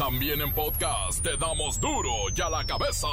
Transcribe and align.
También 0.00 0.40
en 0.40 0.50
podcast 0.54 1.22
te 1.22 1.36
damos 1.36 1.78
duro 1.78 2.10
y 2.34 2.40
a 2.40 2.48
la 2.48 2.64
cabeza. 2.64 3.06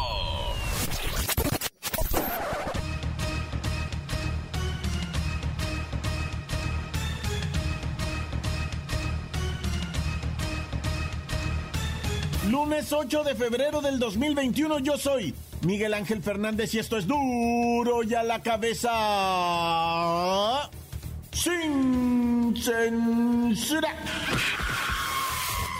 Lunes 12.49 12.93
8 12.93 13.23
de 13.25 13.35
febrero 13.35 13.81
del 13.81 13.99
2021 13.99 14.79
yo 14.79 14.97
soy 14.97 15.35
Miguel 15.63 15.93
Ángel 15.93 16.23
Fernández 16.23 16.73
y 16.73 16.79
esto 16.79 16.97
es 16.97 17.05
duro 17.05 18.03
y 18.03 18.13
a 18.13 18.23
la 18.23 18.41
cabeza 18.41 18.89
sin 21.33 22.55
censura. 22.55 23.93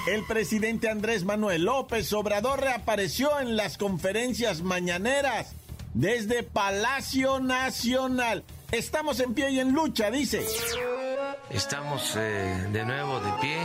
El 0.08 0.24
presidente 0.24 0.90
Andrés 0.90 1.26
Manuel 1.26 1.66
López 1.66 2.14
Obrador 2.14 2.62
reapareció 2.62 3.42
en 3.42 3.58
las 3.58 3.78
conferencias 3.78 4.62
mañaneras 4.62 5.54
desde 5.94 6.44
Palacio 6.44 7.42
Nacional. 7.42 8.46
Estamos 8.72 9.20
en 9.20 9.34
pie 9.34 9.50
y 9.52 9.60
en 9.60 9.74
lucha, 9.74 10.10
dice. 10.10 10.48
Estamos 11.50 12.16
eh, 12.16 12.70
de 12.72 12.86
nuevo 12.86 13.20
de 13.20 13.32
pie 13.42 13.58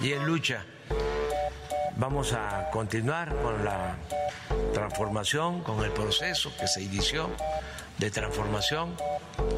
y 0.00 0.12
en 0.12 0.24
lucha. 0.24 0.64
Vamos 1.96 2.32
a 2.32 2.70
continuar 2.70 3.34
con 3.42 3.64
la 3.64 3.96
transformación, 4.72 5.64
con 5.64 5.82
el 5.84 5.90
proceso 5.90 6.52
que 6.60 6.68
se 6.68 6.80
inició 6.82 7.28
de 7.98 8.08
transformación, 8.12 8.94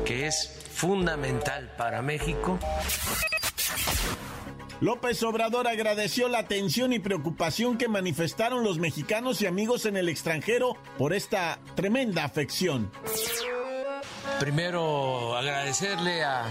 que 0.06 0.26
es 0.26 0.64
fundamental 0.72 1.70
para 1.76 2.00
México. 2.00 2.58
López 4.80 5.22
Obrador 5.22 5.68
agradeció 5.68 6.28
la 6.28 6.38
atención 6.38 6.92
y 6.92 6.98
preocupación 6.98 7.78
que 7.78 7.88
manifestaron 7.88 8.64
los 8.64 8.78
mexicanos 8.78 9.40
y 9.40 9.46
amigos 9.46 9.86
en 9.86 9.96
el 9.96 10.08
extranjero 10.08 10.76
por 10.98 11.12
esta 11.12 11.58
tremenda 11.74 12.24
afección. 12.24 12.90
Primero 14.40 15.36
agradecerle 15.36 16.24
a 16.24 16.44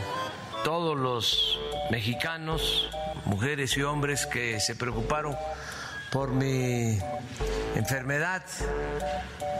todos 0.63 0.97
los 0.97 1.59
mexicanos, 1.91 2.89
mujeres 3.25 3.75
y 3.77 3.83
hombres 3.83 4.25
que 4.25 4.59
se 4.59 4.75
preocuparon 4.75 5.35
por 6.11 6.31
mi 6.31 6.97
enfermedad, 7.75 8.43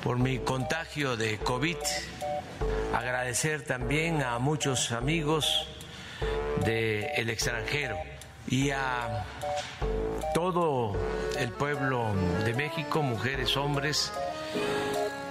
por 0.02 0.18
mi 0.18 0.40
contagio 0.40 1.18
de 1.18 1.38
COVID. 1.40 1.78
Agradecer 2.94 3.64
también 3.64 4.24
a 4.24 4.40
muchos 4.40 4.94
amigos 4.94 5.68
del 6.64 7.30
extranjero 7.30 7.98
y 8.48 8.72
a 8.72 9.26
todo 10.34 10.94
el 11.38 11.50
pueblo 11.52 12.14
de 12.46 12.54
México, 12.54 13.02
mujeres, 13.02 13.56
hombres, 13.58 14.12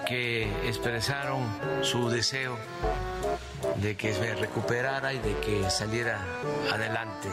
que 0.07 0.45
expresaron 0.67 1.47
su 1.83 2.09
deseo 2.09 2.57
de 3.81 3.97
que 3.97 4.13
me 4.19 4.35
recuperara 4.35 5.15
y 5.15 5.19
de 5.19 5.39
que 5.39 5.71
saliera 5.71 6.21
adelante. 6.73 7.29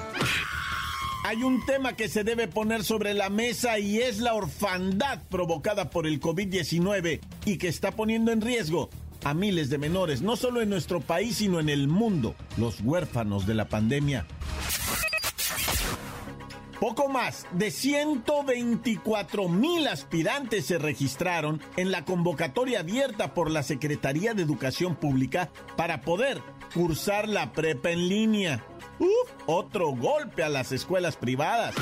Hay 1.25 1.43
un 1.43 1.65
tema 1.65 1.93
que 1.93 2.07
se 2.07 2.23
debe 2.23 2.47
poner 2.47 2.83
sobre 2.83 3.13
la 3.13 3.29
mesa 3.29 3.77
y 3.77 3.99
es 3.99 4.19
la 4.19 4.33
orfandad 4.33 5.19
provocada 5.29 5.89
por 5.89 6.07
el 6.07 6.19
COVID-19 6.19 7.19
y 7.45 7.57
que 7.57 7.67
está 7.67 7.91
poniendo 7.91 8.31
en 8.31 8.41
riesgo 8.41 8.89
a 9.23 9.33
miles 9.33 9.69
de 9.69 9.77
menores, 9.77 10.21
no 10.21 10.37
solo 10.37 10.61
en 10.61 10.69
nuestro 10.69 11.01
país, 11.01 11.37
sino 11.37 11.59
en 11.59 11.69
el 11.69 11.87
mundo, 11.87 12.35
los 12.57 12.79
huérfanos 12.81 13.45
de 13.45 13.53
la 13.53 13.67
pandemia. 13.67 14.25
Poco 16.79 17.09
más 17.09 17.45
de 17.51 17.71
124 17.71 19.49
mil 19.49 19.85
aspirantes 19.87 20.65
se 20.65 20.77
registraron 20.77 21.61
en 21.75 21.91
la 21.91 22.05
convocatoria 22.05 22.79
abierta 22.79 23.33
por 23.33 23.51
la 23.51 23.63
Secretaría 23.63 24.33
de 24.33 24.43
Educación 24.43 24.95
Pública 24.95 25.49
para 25.75 26.01
poder 26.01 26.41
cursar 26.73 27.27
la 27.27 27.51
prepa 27.51 27.91
en 27.91 28.07
línea. 28.07 28.63
Uf, 28.97 29.31
otro 29.45 29.89
golpe 29.89 30.41
a 30.41 30.49
las 30.49 30.71
escuelas 30.71 31.17
privadas. 31.17 31.75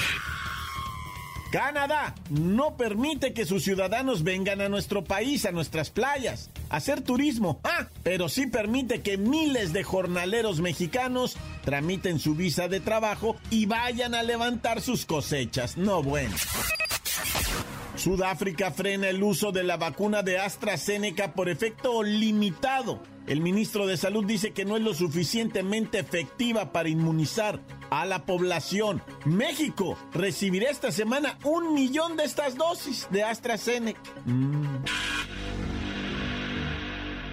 Canadá 1.52 2.14
no 2.30 2.76
permite 2.76 3.34
que 3.34 3.46
sus 3.46 3.64
ciudadanos 3.64 4.24
vengan 4.24 4.62
a 4.62 4.70
nuestro 4.70 5.04
país, 5.04 5.46
a 5.46 5.52
nuestras 5.52 5.90
playas, 5.90 6.50
a 6.70 6.78
hacer 6.78 7.02
turismo. 7.02 7.60
Ah, 7.64 7.88
pero 8.04 8.30
sí 8.30 8.48
permite 8.48 9.02
que 9.02 9.18
miles 9.18 9.74
de 9.74 9.84
jornaleros 9.84 10.60
mexicanos 10.60 11.38
tramiten 11.64 12.20
su 12.20 12.36
visa 12.36 12.68
de 12.68 12.80
trabajo 12.80 13.38
y 13.50 13.66
vayan 13.66 14.16
a 14.16 14.24
levantar 14.24 14.82
sus 14.82 15.06
cosechas. 15.06 15.78
No 15.78 16.04
bueno. 16.04 16.36
Sudáfrica 17.96 18.72
frena 18.72 19.10
el 19.10 19.24
uso 19.24 19.52
de 19.52 19.64
la 19.64 19.78
vacuna 19.78 20.22
de 20.22 20.38
AstraZeneca 20.38 21.34
por 21.34 21.50
efecto 21.50 22.04
limitado. 22.04 23.02
El 23.28 23.42
ministro 23.42 23.86
de 23.86 23.98
Salud 23.98 24.24
dice 24.26 24.54
que 24.54 24.64
no 24.64 24.78
es 24.78 24.84
lo 24.84 24.94
suficientemente 24.94 26.00
efectiva 26.00 26.72
para 26.72 26.88
inmunizar 26.88 27.60
a 27.90 28.06
la 28.06 28.26
población. 28.26 29.04
México 29.26 29.98
recibirá 30.14 30.70
esta 30.70 30.94
semana 30.94 31.38
un 31.44 31.74
millón 31.74 32.16
de 32.16 32.24
estas 32.24 32.56
dosis 32.56 33.08
de 33.12 33.24
AstraZeneca. 33.24 34.00
Mm. 34.26 34.86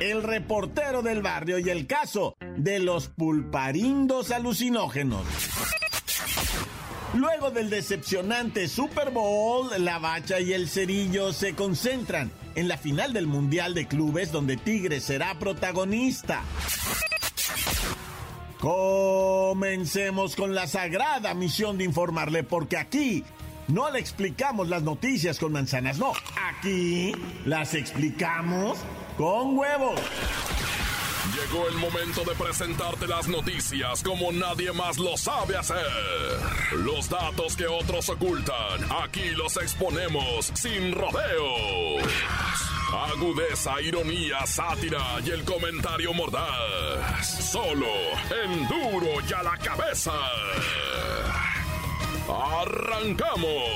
El 0.00 0.24
reportero 0.24 1.02
del 1.02 1.22
barrio 1.22 1.60
y 1.60 1.70
el 1.70 1.86
caso 1.86 2.36
de 2.56 2.80
los 2.80 3.06
pulparindos 3.08 4.32
alucinógenos. 4.32 5.24
Luego 7.14 7.52
del 7.52 7.70
decepcionante 7.70 8.66
Super 8.66 9.12
Bowl, 9.12 9.68
la 9.78 10.00
Bacha 10.00 10.40
y 10.40 10.52
el 10.52 10.68
Cerillo 10.68 11.32
se 11.32 11.54
concentran 11.54 12.32
en 12.54 12.68
la 12.68 12.76
final 12.76 13.12
del 13.12 13.26
Mundial 13.26 13.74
de 13.74 13.86
Clubes 13.86 14.32
donde 14.32 14.56
Tigres 14.56 15.04
será 15.04 15.38
protagonista. 15.38 16.42
Comencemos 18.58 20.36
con 20.36 20.54
la 20.54 20.66
sagrada 20.66 21.34
misión 21.34 21.76
de 21.76 21.84
informarle 21.84 22.44
porque 22.44 22.76
aquí 22.76 23.24
no 23.68 23.90
le 23.90 23.98
explicamos 23.98 24.68
las 24.68 24.82
noticias 24.82 25.38
con 25.38 25.52
manzanas, 25.52 25.98
no, 25.98 26.12
aquí 26.36 27.12
las 27.44 27.74
explicamos 27.74 28.78
con 29.16 29.56
huevos. 29.58 30.00
Llegó 31.34 31.66
el 31.68 31.76
momento 31.76 32.22
de 32.24 32.34
presentarte 32.34 33.06
las 33.06 33.26
noticias 33.28 34.02
como 34.02 34.30
nadie 34.30 34.72
más 34.72 34.98
lo 34.98 35.16
sabe 35.16 35.56
hacer. 35.56 35.78
Los 36.76 37.08
datos 37.08 37.56
que 37.56 37.66
otros 37.66 38.08
ocultan, 38.10 38.80
aquí 39.02 39.30
los 39.30 39.56
exponemos 39.56 40.52
sin 40.54 40.92
rodeos. 40.92 41.93
Agudeza, 42.94 43.80
ironía, 43.82 44.46
sátira 44.46 45.18
y 45.24 45.30
el 45.30 45.44
comentario 45.44 46.14
mordaz. 46.14 47.50
Solo 47.50 47.88
en 48.44 48.68
duro 48.68 49.20
y 49.28 49.32
a 49.32 49.42
la 49.42 49.56
cabeza. 49.58 50.12
¡Arrancamos! 52.28 53.74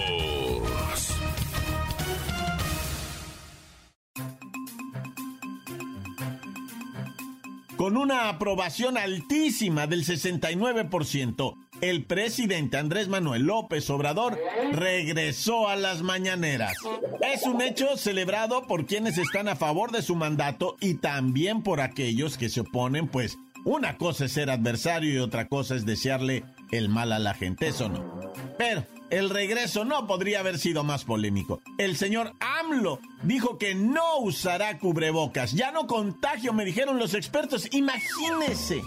Con 7.76 7.96
una 7.96 8.28
aprobación 8.28 8.98
altísima 8.98 9.86
del 9.86 10.04
69%, 10.04 11.54
el 11.81 12.05
presidente 12.05 12.77
Andrés 12.77 13.09
Manuel 13.09 13.43
López 13.43 13.89
Obrador 13.91 14.39
regresó 14.72 15.69
a 15.69 15.77
las 15.77 16.03
mañaneras. 16.03 16.75
Es 17.21 17.44
un 17.44 17.61
hecho 17.62 17.97
celebrado 17.97 18.66
por 18.66 18.87
quienes 18.87 19.19
están 19.19 19.49
a 19.49 19.56
favor 19.56 19.93
de 19.93 20.03
su 20.03 20.15
mandato 20.16 20.77
y 20.81 20.94
también 20.94 21.62
por 21.62 21.81
aquellos 21.81 22.37
que 22.37 22.49
se 22.49 22.61
oponen, 22.61 23.09
pues 23.09 23.39
una 23.65 23.97
cosa 23.99 24.27
es 24.27 24.33
ser 24.33 24.50
adversario 24.50 25.12
y 25.12 25.19
otra 25.19 25.49
cosa 25.49 25.75
es 25.75 25.84
desearle 25.84 26.44
el 26.71 26.89
mal 26.89 27.12
a 27.12 27.19
la 27.19 27.34
gente, 27.34 27.69
eso 27.69 27.89
no. 27.89 28.33
Pero 28.56 28.84
el 29.10 29.31
regreso 29.31 29.84
no 29.84 30.07
podría 30.07 30.41
haber 30.41 30.59
sido 30.59 30.84
más 30.84 31.04
polémico. 31.04 31.60
El 31.78 31.97
señor 31.97 32.34
AMLO 32.41 33.01
dijo 33.22 33.59
que 33.59 33.74
no 33.74 34.19
usará 34.19 34.78
cubrebocas. 34.78 35.53
Ya 35.53 35.72
no 35.72 35.86
contagio, 35.86 36.53
me 36.53 36.65
dijeron 36.65 36.98
los 36.98 37.15
expertos. 37.15 37.69
Imagínese. 37.72 38.83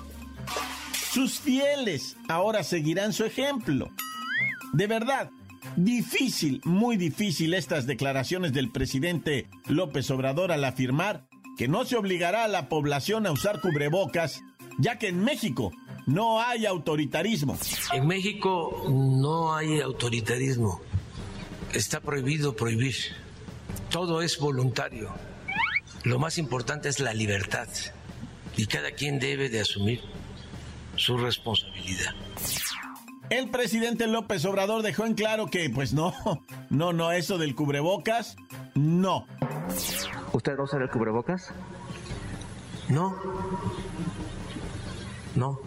Sus 1.11 1.41
fieles 1.41 2.15
ahora 2.29 2.63
seguirán 2.63 3.11
su 3.11 3.25
ejemplo. 3.25 3.89
De 4.71 4.87
verdad, 4.87 5.29
difícil, 5.75 6.61
muy 6.63 6.95
difícil 6.95 7.53
estas 7.53 7.85
declaraciones 7.85 8.53
del 8.53 8.71
presidente 8.71 9.49
López 9.67 10.09
Obrador 10.09 10.53
al 10.53 10.63
afirmar 10.63 11.27
que 11.57 11.67
no 11.67 11.83
se 11.83 11.97
obligará 11.97 12.45
a 12.45 12.47
la 12.47 12.69
población 12.69 13.27
a 13.27 13.31
usar 13.31 13.59
cubrebocas, 13.59 14.41
ya 14.79 14.97
que 14.97 15.09
en 15.09 15.21
México 15.21 15.73
no 16.07 16.39
hay 16.39 16.65
autoritarismo. 16.65 17.57
En 17.91 18.07
México 18.07 18.85
no 18.89 19.53
hay 19.53 19.81
autoritarismo. 19.81 20.79
Está 21.73 21.99
prohibido 21.99 22.55
prohibir. 22.55 22.95
Todo 23.89 24.21
es 24.21 24.39
voluntario. 24.39 25.13
Lo 26.05 26.19
más 26.19 26.37
importante 26.37 26.87
es 26.87 27.01
la 27.01 27.13
libertad. 27.13 27.67
Y 28.55 28.67
cada 28.67 28.91
quien 28.91 29.19
debe 29.19 29.49
de 29.49 29.59
asumir 29.59 30.01
su 31.01 31.17
responsabilidad. 31.17 32.13
El 33.31 33.49
presidente 33.49 34.07
López 34.07 34.45
Obrador 34.45 34.83
dejó 34.83 35.05
en 35.05 35.15
claro 35.15 35.47
que, 35.47 35.69
pues 35.69 35.93
no, 35.93 36.13
no, 36.69 36.93
no, 36.93 37.11
eso 37.11 37.37
del 37.37 37.55
cubrebocas, 37.55 38.35
no. 38.75 39.25
¿Usted 40.33 40.55
va 40.55 40.61
a 40.61 40.63
usar 40.63 40.81
el 40.81 40.89
cubrebocas? 40.89 41.53
No. 42.87 43.15
No. 45.35 45.59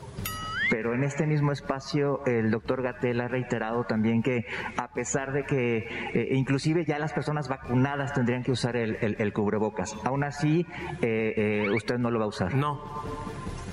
Pero 0.70 0.94
en 0.94 1.04
este 1.04 1.26
mismo 1.26 1.52
espacio 1.52 2.24
el 2.26 2.50
doctor 2.50 2.82
Gatel 2.82 3.20
ha 3.20 3.28
reiterado 3.28 3.84
también 3.84 4.22
que 4.22 4.46
a 4.76 4.92
pesar 4.92 5.32
de 5.32 5.44
que 5.44 5.86
eh, 6.14 6.28
inclusive 6.32 6.84
ya 6.84 6.98
las 6.98 7.12
personas 7.12 7.48
vacunadas 7.48 8.14
tendrían 8.14 8.42
que 8.42 8.52
usar 8.52 8.76
el, 8.76 9.32
cubrebocas, 9.32 9.94
aún 10.04 10.24
así 10.24 10.66
eh, 11.02 11.34
eh, 11.36 11.70
usted 11.74 11.98
no 11.98 12.10
lo 12.10 12.18
va 12.18 12.24
a 12.24 12.28
usar. 12.28 12.54
No, 12.54 12.80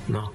no. 0.07 0.31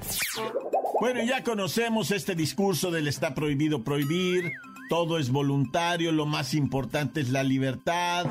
Bueno, 0.99 1.23
ya 1.23 1.43
conocemos 1.43 2.11
este 2.11 2.35
discurso 2.35 2.91
del 2.91 3.07
está 3.07 3.35
prohibido 3.35 3.85
prohibir, 3.85 4.53
todo 4.89 5.19
es 5.19 5.31
voluntario, 5.31 6.11
lo 6.11 6.25
más 6.25 6.55
importante 6.55 7.21
es 7.21 7.29
la 7.29 7.43
libertad, 7.43 8.27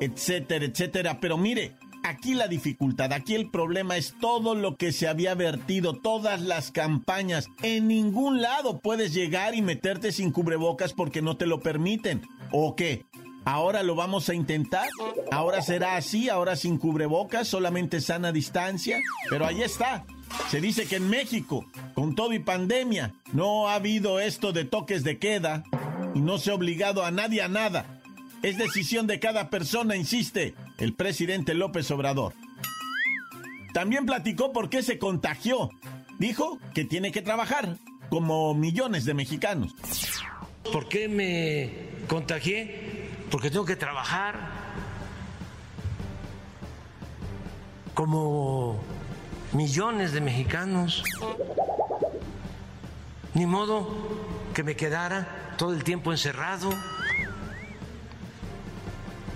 etcétera, 0.00 0.64
etcétera. 0.64 1.20
Pero 1.20 1.36
mire, 1.36 1.76
aquí 2.04 2.32
la 2.32 2.48
dificultad, 2.48 3.12
aquí 3.12 3.34
el 3.34 3.50
problema 3.50 3.98
es 3.98 4.14
todo 4.20 4.54
lo 4.54 4.76
que 4.76 4.92
se 4.92 5.06
había 5.06 5.34
vertido, 5.34 5.94
todas 5.94 6.40
las 6.40 6.70
campañas. 6.70 7.48
En 7.62 7.88
ningún 7.88 8.40
lado 8.40 8.80
puedes 8.80 9.12
llegar 9.12 9.54
y 9.54 9.60
meterte 9.60 10.10
sin 10.10 10.30
cubrebocas 10.30 10.94
porque 10.94 11.20
no 11.20 11.36
te 11.36 11.46
lo 11.46 11.60
permiten. 11.60 12.22
¿O 12.52 12.74
qué? 12.74 13.04
¿Ahora 13.44 13.82
lo 13.82 13.94
vamos 13.94 14.28
a 14.30 14.34
intentar? 14.34 14.88
¿Ahora 15.30 15.60
será 15.60 15.96
así? 15.96 16.30
¿Ahora 16.30 16.56
sin 16.56 16.78
cubrebocas? 16.78 17.48
¿Solamente 17.48 18.00
sana 18.00 18.32
distancia? 18.32 18.98
Pero 19.28 19.46
ahí 19.46 19.62
está. 19.62 20.06
Se 20.50 20.60
dice 20.60 20.86
que 20.86 20.96
en 20.96 21.08
México, 21.10 21.66
con 21.94 22.14
todo 22.14 22.32
y 22.32 22.38
pandemia, 22.38 23.14
no 23.32 23.68
ha 23.68 23.74
habido 23.74 24.20
esto 24.20 24.52
de 24.52 24.64
toques 24.64 25.04
de 25.04 25.18
queda 25.18 25.64
y 26.14 26.20
no 26.20 26.38
se 26.38 26.50
ha 26.50 26.54
obligado 26.54 27.04
a 27.04 27.10
nadie 27.10 27.42
a 27.42 27.48
nada. 27.48 28.00
Es 28.42 28.56
decisión 28.56 29.06
de 29.06 29.20
cada 29.20 29.50
persona, 29.50 29.96
insiste 29.96 30.54
el 30.78 30.94
presidente 30.94 31.54
López 31.54 31.90
Obrador. 31.90 32.34
También 33.74 34.06
platicó 34.06 34.52
por 34.52 34.70
qué 34.70 34.82
se 34.82 34.98
contagió. 34.98 35.70
Dijo 36.18 36.58
que 36.74 36.84
tiene 36.84 37.12
que 37.12 37.22
trabajar, 37.22 37.76
como 38.08 38.54
millones 38.54 39.04
de 39.04 39.14
mexicanos. 39.14 39.74
¿Por 40.72 40.88
qué 40.88 41.08
me 41.08 42.06
contagié? 42.08 43.08
Porque 43.30 43.50
tengo 43.50 43.64
que 43.64 43.76
trabajar. 43.76 44.50
Como 47.94 48.80
millones 49.52 50.12
de 50.12 50.20
mexicanos. 50.20 51.02
Ni 53.34 53.46
modo 53.46 53.88
que 54.54 54.62
me 54.62 54.76
quedara 54.76 55.54
todo 55.56 55.72
el 55.72 55.84
tiempo 55.84 56.12
encerrado. 56.12 56.70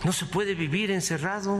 No 0.05 0.12
se 0.12 0.26
puede 0.26 0.55
vivir 0.55 0.91
encerrado. 0.91 1.59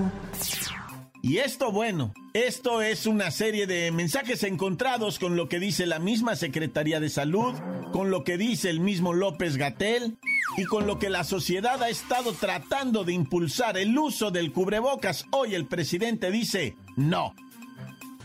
Y 1.25 1.39
esto, 1.39 1.71
bueno, 1.71 2.13
esto 2.35 2.83
es 2.83 3.07
una 3.07 3.31
serie 3.31 3.69
de 3.69 3.93
mensajes 3.93 4.43
encontrados 4.43 5.21
con 5.21 5.37
lo 5.37 5.49
que 5.49 5.61
dice 5.61 5.87
la 5.87 6.01
misma 6.01 6.35
Secretaría 6.35 6.99
de 6.99 7.09
Salud, 7.09 7.55
con 7.93 8.11
lo 8.11 8.25
que 8.25 8.37
dice 8.37 8.71
el 8.71 8.81
mismo 8.81 9.13
López 9.13 9.57
Gatel 9.57 10.19
y 10.57 10.65
con 10.65 10.89
lo 10.89 10.99
que 10.99 11.11
la 11.11 11.23
sociedad 11.23 11.81
ha 11.81 11.89
estado 11.89 12.33
tratando 12.33 13.05
de 13.05 13.13
impulsar 13.13 13.79
el 13.79 13.97
uso 13.97 14.33
del 14.33 14.53
cubrebocas. 14.53 15.27
Hoy 15.31 15.55
el 15.55 15.67
presidente 15.67 16.33
dice 16.33 16.75
no. 16.97 17.35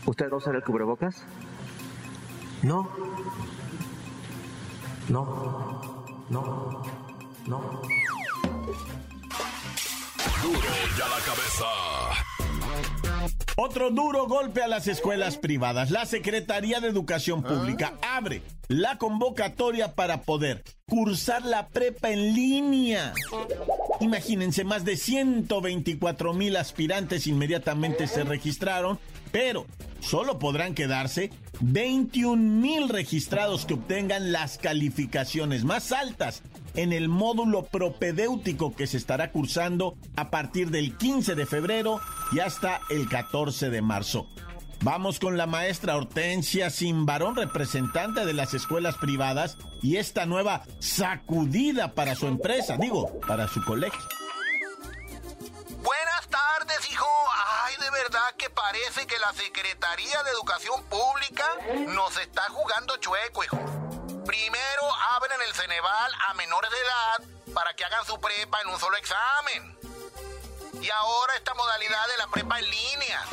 ¿Usted 0.06 0.30
va 0.30 0.34
a 0.34 0.36
usar 0.36 0.54
el 0.54 0.62
cubrebocas? 0.62 1.24
No. 2.62 2.88
No. 5.08 6.04
No. 6.28 6.82
No. 7.46 7.60
Duro 10.42 10.68
ya 10.96 11.08
la 11.08 11.20
cabeza. 11.24 11.64
Otro 13.56 13.90
duro 13.90 14.26
golpe 14.26 14.62
a 14.62 14.68
las 14.68 14.86
escuelas 14.86 15.36
privadas. 15.36 15.90
La 15.90 16.06
Secretaría 16.06 16.80
de 16.80 16.88
Educación 16.88 17.42
Pública 17.42 17.94
abre 18.02 18.42
la 18.68 18.98
convocatoria 18.98 19.94
para 19.94 20.22
poder 20.22 20.62
cursar 20.88 21.44
la 21.44 21.66
prepa 21.68 22.10
en 22.10 22.34
línea. 22.34 23.12
Imagínense, 24.00 24.64
más 24.64 24.84
de 24.84 24.96
124 24.96 26.32
mil 26.32 26.56
aspirantes 26.56 27.26
inmediatamente 27.26 28.06
se 28.06 28.22
registraron, 28.22 28.98
pero 29.32 29.66
solo 30.00 30.38
podrán 30.38 30.74
quedarse 30.74 31.30
21 31.60 32.36
mil 32.36 32.88
registrados 32.88 33.66
que 33.66 33.74
obtengan 33.74 34.30
las 34.30 34.58
calificaciones 34.58 35.64
más 35.64 35.90
altas 35.90 36.42
en 36.74 36.92
el 36.92 37.08
módulo 37.08 37.64
propedéutico 37.64 38.74
que 38.74 38.86
se 38.86 38.98
estará 38.98 39.32
cursando 39.32 39.96
a 40.14 40.30
partir 40.30 40.70
del 40.70 40.96
15 40.96 41.34
de 41.34 41.46
febrero 41.46 42.00
y 42.32 42.38
hasta 42.38 42.80
el 42.90 43.08
14 43.08 43.68
de 43.70 43.82
marzo. 43.82 44.28
Vamos 44.80 45.18
con 45.18 45.36
la 45.36 45.46
maestra 45.46 45.96
Hortensia 45.96 46.70
Simbarón, 46.70 47.34
representante 47.34 48.24
de 48.24 48.32
las 48.32 48.54
escuelas 48.54 48.96
privadas, 48.96 49.56
y 49.82 49.96
esta 49.96 50.24
nueva 50.24 50.62
sacudida 50.78 51.94
para 51.94 52.14
su 52.14 52.26
empresa, 52.28 52.76
digo, 52.78 53.18
para 53.26 53.48
su 53.48 53.64
colegio. 53.64 54.00
Buenas 55.82 56.28
tardes, 56.28 56.90
hijo. 56.92 57.06
Ay, 57.64 57.74
de 57.76 57.90
verdad 57.90 58.34
que 58.38 58.50
parece 58.50 59.04
que 59.06 59.18
la 59.18 59.32
Secretaría 59.32 60.22
de 60.22 60.30
Educación 60.30 60.82
Pública 60.84 61.44
nos 61.88 62.16
está 62.18 62.42
jugando 62.50 62.96
chueco, 62.98 63.42
hijo. 63.42 63.58
Primero 64.24 64.94
abren 65.16 65.40
el 65.48 65.54
Ceneval 65.54 66.12
a 66.28 66.34
menores 66.34 66.70
de 66.70 66.76
edad 66.76 67.52
para 67.52 67.74
que 67.74 67.84
hagan 67.84 68.06
su 68.06 68.20
prepa 68.20 68.60
en 68.62 68.68
un 68.68 68.78
solo 68.78 68.96
examen. 68.96 69.76
Y 70.80 70.88
ahora 70.90 71.34
esta 71.34 71.54
modalidad 71.54 72.06
de 72.06 72.16
la 72.18 72.28
prepa 72.28 72.60
en 72.60 72.70
línea. 72.70 73.24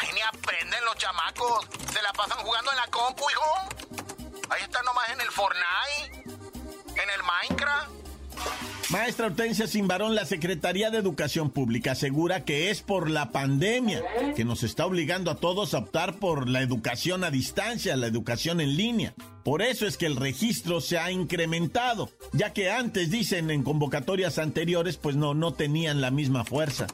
Ay, 0.00 0.08
ni 0.14 0.20
aprenden 0.20 0.84
los 0.84 0.96
chamacos. 0.96 1.66
Se 1.92 2.02
la 2.02 2.12
pasan 2.12 2.38
jugando 2.38 2.70
en 2.70 2.76
la 2.76 2.86
compu, 2.88 3.24
hijo. 3.30 3.68
Ahí 4.50 4.62
están 4.62 4.84
nomás 4.84 5.08
en 5.10 5.20
el 5.20 5.30
Fortnite, 5.30 6.22
en 6.24 7.10
el 7.10 7.22
Minecraft. 7.22 8.04
Maestra 8.90 9.26
Hortensia 9.26 9.66
Simbarón, 9.66 10.14
la 10.14 10.26
Secretaría 10.26 10.90
de 10.90 10.98
Educación 10.98 11.50
Pública 11.50 11.92
asegura 11.92 12.44
que 12.44 12.70
es 12.70 12.82
por 12.82 13.10
la 13.10 13.32
pandemia 13.32 14.02
que 14.36 14.44
nos 14.44 14.62
está 14.62 14.86
obligando 14.86 15.30
a 15.30 15.36
todos 15.36 15.74
a 15.74 15.78
optar 15.78 16.18
por 16.20 16.48
la 16.48 16.60
educación 16.60 17.24
a 17.24 17.30
distancia, 17.30 17.96
la 17.96 18.06
educación 18.06 18.60
en 18.60 18.76
línea. 18.76 19.14
Por 19.42 19.62
eso 19.62 19.86
es 19.86 19.96
que 19.96 20.06
el 20.06 20.16
registro 20.16 20.80
se 20.80 20.98
ha 20.98 21.10
incrementado, 21.10 22.10
ya 22.32 22.52
que 22.52 22.70
antes, 22.70 23.10
dicen 23.10 23.50
en 23.50 23.62
convocatorias 23.62 24.38
anteriores, 24.38 24.96
pues 24.96 25.16
no, 25.16 25.34
no 25.34 25.54
tenían 25.54 26.00
la 26.00 26.10
misma 26.10 26.44
fuerza. 26.44 26.86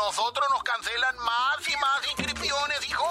Nosotros 0.00 0.46
nos 0.50 0.62
cancelan 0.62 1.16
más 1.18 1.68
y 1.68 1.76
más 1.76 2.00
inscripciones, 2.16 2.88
hijo. 2.88 3.06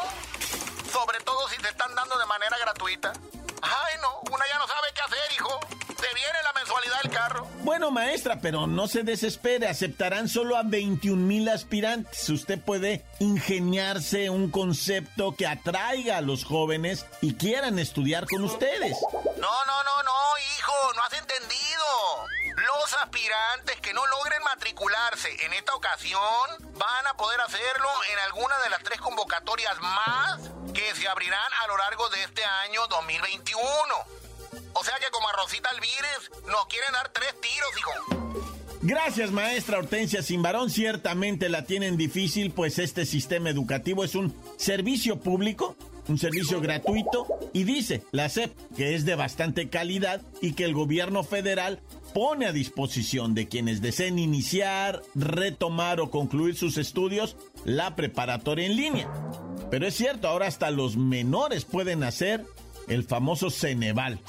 Sobre 0.91 1.19
todo 1.19 1.47
si 1.49 1.61
se 1.61 1.69
están 1.69 1.93
dando 1.93 2.17
de 2.17 2.25
manera 2.25 2.57
gratuita. 2.57 3.13
Ay, 3.61 3.93
no, 4.01 4.21
una 4.31 4.45
ya 4.51 4.57
no 4.57 4.67
sabe 4.67 4.87
qué 4.95 5.01
hacer, 5.01 5.31
hijo. 5.35 5.59
Se 5.87 6.13
viene 6.15 6.39
la 6.43 6.53
mensualidad 6.53 7.01
del 7.03 7.11
carro. 7.11 7.47
Bueno, 7.59 7.91
maestra, 7.91 8.39
pero 8.41 8.65
no 8.65 8.87
se 8.87 9.03
desespere, 9.03 9.67
aceptarán 9.67 10.29
solo 10.29 10.57
a 10.57 10.63
21 10.63 11.21
mil 11.21 11.47
aspirantes. 11.49 12.27
Usted 12.29 12.59
puede 12.59 13.05
ingeniarse 13.19 14.31
un 14.31 14.49
concepto 14.49 15.35
que 15.35 15.45
atraiga 15.45 16.17
a 16.17 16.21
los 16.21 16.43
jóvenes 16.43 17.05
y 17.21 17.35
quieran 17.35 17.77
estudiar 17.77 18.25
con 18.25 18.43
ustedes. 18.43 18.97
No, 19.13 19.65
no, 19.65 19.83
no, 19.83 20.03
no, 20.03 20.37
hijo, 20.57 20.93
no 20.95 21.03
has 21.03 21.13
entendido. 21.13 21.59
Los 22.79 22.93
aspirantes 22.93 23.75
que 23.81 23.93
no 23.93 24.07
logren 24.07 24.41
matricularse 24.41 25.27
en 25.45 25.51
esta 25.51 25.75
ocasión 25.75 26.21
van 26.77 27.07
a 27.07 27.13
poder 27.17 27.41
hacerlo 27.41 27.89
en 28.13 28.19
alguna 28.19 28.55
de 28.63 28.69
las 28.69 28.81
tres 28.83 29.01
convocatorias 29.01 29.77
más 29.81 30.39
que 30.73 30.95
se 30.95 31.05
abrirán 31.09 31.51
a 31.61 31.67
lo 31.67 31.77
largo 31.77 32.07
de 32.07 32.23
este 32.23 32.41
año 32.45 32.87
2021. 32.87 33.61
O 34.71 34.83
sea 34.85 34.95
que 34.97 35.11
como 35.11 35.27
a 35.27 35.33
Rosita 35.33 35.69
Alvírez 35.71 36.31
nos 36.45 36.67
quieren 36.67 36.93
dar 36.93 37.09
tres 37.09 37.35
tiros, 37.41 37.69
hijo. 37.77 38.19
Gracias, 38.81 39.31
maestra 39.31 39.79
Hortensia 39.79 40.23
Simbarón. 40.23 40.69
Ciertamente 40.69 41.49
la 41.49 41.65
tienen 41.65 41.97
difícil, 41.97 42.51
pues 42.51 42.79
este 42.79 43.05
sistema 43.05 43.49
educativo 43.49 44.05
es 44.05 44.15
un 44.15 44.33
servicio 44.57 45.19
público, 45.19 45.75
un 46.07 46.17
servicio 46.17 46.61
gratuito, 46.61 47.27
y 47.51 47.65
dice 47.65 48.05
la 48.11 48.29
SEP 48.29 48.55
que 48.77 48.95
es 48.95 49.03
de 49.03 49.15
bastante 49.15 49.69
calidad 49.69 50.21
y 50.41 50.53
que 50.53 50.63
el 50.63 50.73
gobierno 50.73 51.25
federal 51.25 51.81
pone 52.13 52.45
a 52.45 52.51
disposición 52.51 53.33
de 53.33 53.47
quienes 53.47 53.81
deseen 53.81 54.19
iniciar, 54.19 55.01
retomar 55.15 55.99
o 55.99 56.09
concluir 56.09 56.57
sus 56.57 56.77
estudios 56.77 57.35
la 57.65 57.95
preparatoria 57.95 58.65
en 58.65 58.75
línea. 58.75 59.09
Pero 59.69 59.87
es 59.87 59.95
cierto, 59.95 60.27
ahora 60.27 60.47
hasta 60.47 60.71
los 60.71 60.97
menores 60.97 61.65
pueden 61.65 62.03
hacer 62.03 62.45
el 62.87 63.03
famoso 63.03 63.49
Ceneval. 63.49 64.19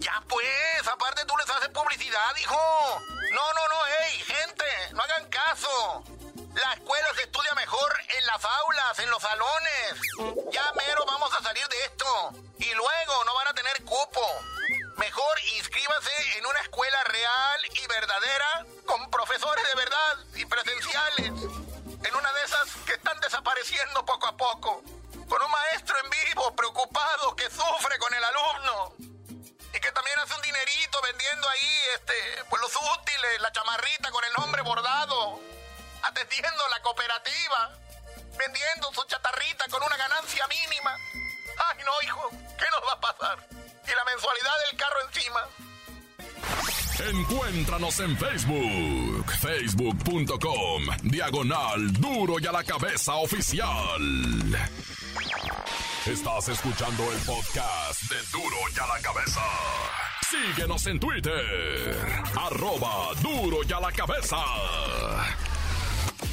Ya 0.00 0.22
pues, 0.28 0.88
aparte 0.92 1.22
tú 1.26 1.34
les 1.38 1.56
haces 1.56 1.68
publicidad, 1.68 2.36
hijo. 2.40 2.56
No, 3.30 3.46
no, 3.54 3.68
no, 3.68 3.76
hey, 4.00 4.20
gente, 4.26 4.64
no 4.94 5.02
hagan 5.02 5.28
caso. 5.30 6.02
La 6.54 6.72
escuela 6.72 7.06
se 7.14 7.22
estudia 7.22 7.54
mejor 7.54 7.92
en 8.18 8.26
las 8.26 8.44
aulas, 8.44 8.98
en 8.98 9.10
los 9.10 9.22
salones. 9.22 10.52
Ya 10.52 10.64
mero 10.74 11.04
vamos 11.06 11.30
a 11.38 11.42
salir 11.42 11.57
En 48.00 48.16
Facebook, 48.16 49.32
facebook.com, 49.40 50.82
diagonal 51.02 51.92
duro 51.94 52.38
y 52.38 52.46
a 52.46 52.52
la 52.52 52.62
cabeza 52.62 53.16
oficial. 53.16 53.66
Estás 56.06 56.48
escuchando 56.48 57.02
el 57.12 57.18
podcast 57.20 58.02
de 58.02 58.16
duro 58.30 58.56
y 58.72 58.78
a 58.78 58.86
la 58.86 59.02
cabeza. 59.02 59.40
Síguenos 60.30 60.86
en 60.86 61.00
Twitter, 61.00 61.96
arroba 62.36 63.14
duro 63.20 63.58
y 63.68 63.72
a 63.72 63.80
la 63.80 63.90
cabeza. 63.90 64.36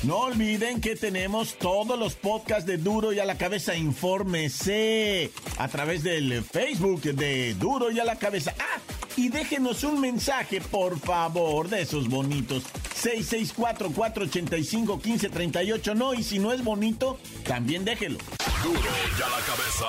No 0.04 0.18
olviden 0.18 0.82
que 0.82 0.96
tenemos 0.96 1.58
todos 1.58 1.98
los 1.98 2.14
podcasts 2.14 2.68
de 2.68 2.78
Duro 2.78 3.12
y 3.12 3.18
a 3.18 3.26
la 3.26 3.40
Cabeza. 3.40 3.76
Infórmese 3.76 5.32
a 5.58 5.68
través 5.68 6.04
del 6.04 6.44
Facebook 6.44 7.02
de 7.02 7.56
Duro 7.56 7.90
y 7.90 8.00
a 8.00 8.04
la 8.04 8.16
Cabeza. 8.16 8.54
Ah, 8.60 8.80
y 9.18 9.30
déjenos 9.30 9.84
un 9.84 10.00
mensaje, 10.02 10.62
por 10.62 11.00
favor, 11.00 11.70
de 11.70 11.82
esos 11.82 12.08
bonitos. 12.10 12.64
664-485-1538. 13.02 15.96
No, 15.96 16.14
y 16.14 16.22
si 16.24 16.38
no 16.40 16.54
es 16.54 16.64
bonito, 16.64 17.20
también 17.46 17.84
déjelo. 17.86 18.18
Duro 18.64 18.80
y 18.80 19.22
a 19.22 19.30
la 19.30 19.40
Cabeza. 19.46 19.86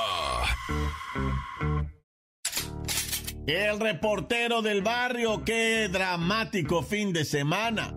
El 3.47 3.79
reportero 3.79 4.61
del 4.61 4.83
barrio, 4.83 5.45
qué 5.45 5.89
dramático 5.89 6.83
fin 6.83 7.13
de 7.13 7.25
semana. 7.25 7.95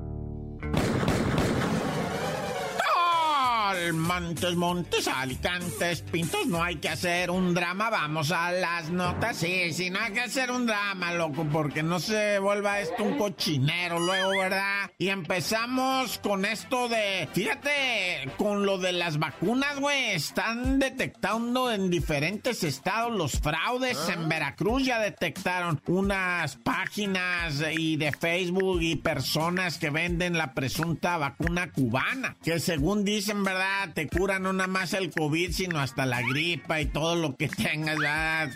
Montes, 3.98 4.56
Montes, 4.56 5.08
Alicantes, 5.08 6.02
Pintos, 6.02 6.48
no 6.48 6.64
hay 6.64 6.78
que 6.78 6.90
hacer 6.90 7.32
un 7.32 7.54
drama, 7.54 7.90
vamos 7.90 8.32
a 8.32 8.52
las 8.52 8.90
notas. 8.90 9.38
Sí, 9.38 9.74
sí, 9.74 9.90
no 9.90 10.00
hay 10.00 10.14
que 10.14 10.22
hacer 10.22 10.52
un 10.52 10.66
drama, 10.66 11.14
loco, 11.14 11.46
porque 11.52 11.84
no 11.84 12.00
se 12.00 12.40
vuelva 12.40 12.80
esto 12.80 13.04
un 13.04 13.18
cochinero 13.18 14.00
luego, 14.00 14.32
¿verdad? 14.32 14.92
Y 14.98 15.10
empezamos 15.10 16.20
con 16.20 16.46
esto 16.46 16.90
de, 16.90 17.28
fíjate, 17.34 18.32
con 18.38 18.66
lo 18.66 18.78
de 18.78 18.92
las 18.92 19.20
vacunas, 19.20 19.80
güey, 19.80 20.12
están 20.12 20.80
detectando 20.80 21.72
en 21.72 21.90
diferentes 21.90 22.64
estados 22.64 23.16
los 23.16 23.40
fraudes. 23.40 23.98
Ah. 24.08 24.14
En 24.14 24.30
Veracruz 24.30 24.86
ya 24.86 25.00
detectaron 25.00 25.82
unas 25.88 26.58
páginas 26.58 27.64
y 27.72 27.98
de 27.98 28.12
Facebook 28.12 28.82
y 28.82 28.96
personas 28.98 29.78
que 29.78 29.90
venden 29.90 30.38
la 30.38 30.54
presunta 30.54 31.18
vacuna 31.18 31.72
cubana, 31.72 32.38
que 32.44 32.60
según 32.60 33.06
dicen, 33.06 33.44
¿verdad? 33.44 33.79
Te 33.88 34.08
cura 34.08 34.40
no 34.40 34.54
nada 34.54 34.68
más 34.68 34.94
el 34.94 35.12
COVID, 35.12 35.52
sino 35.52 35.80
hasta 35.80 36.06
la 36.06 36.22
gripa 36.22 36.82
y 36.82 36.86
todo 36.86 37.16
lo 37.16 37.36
que 37.36 37.48
tengas, 37.48 37.98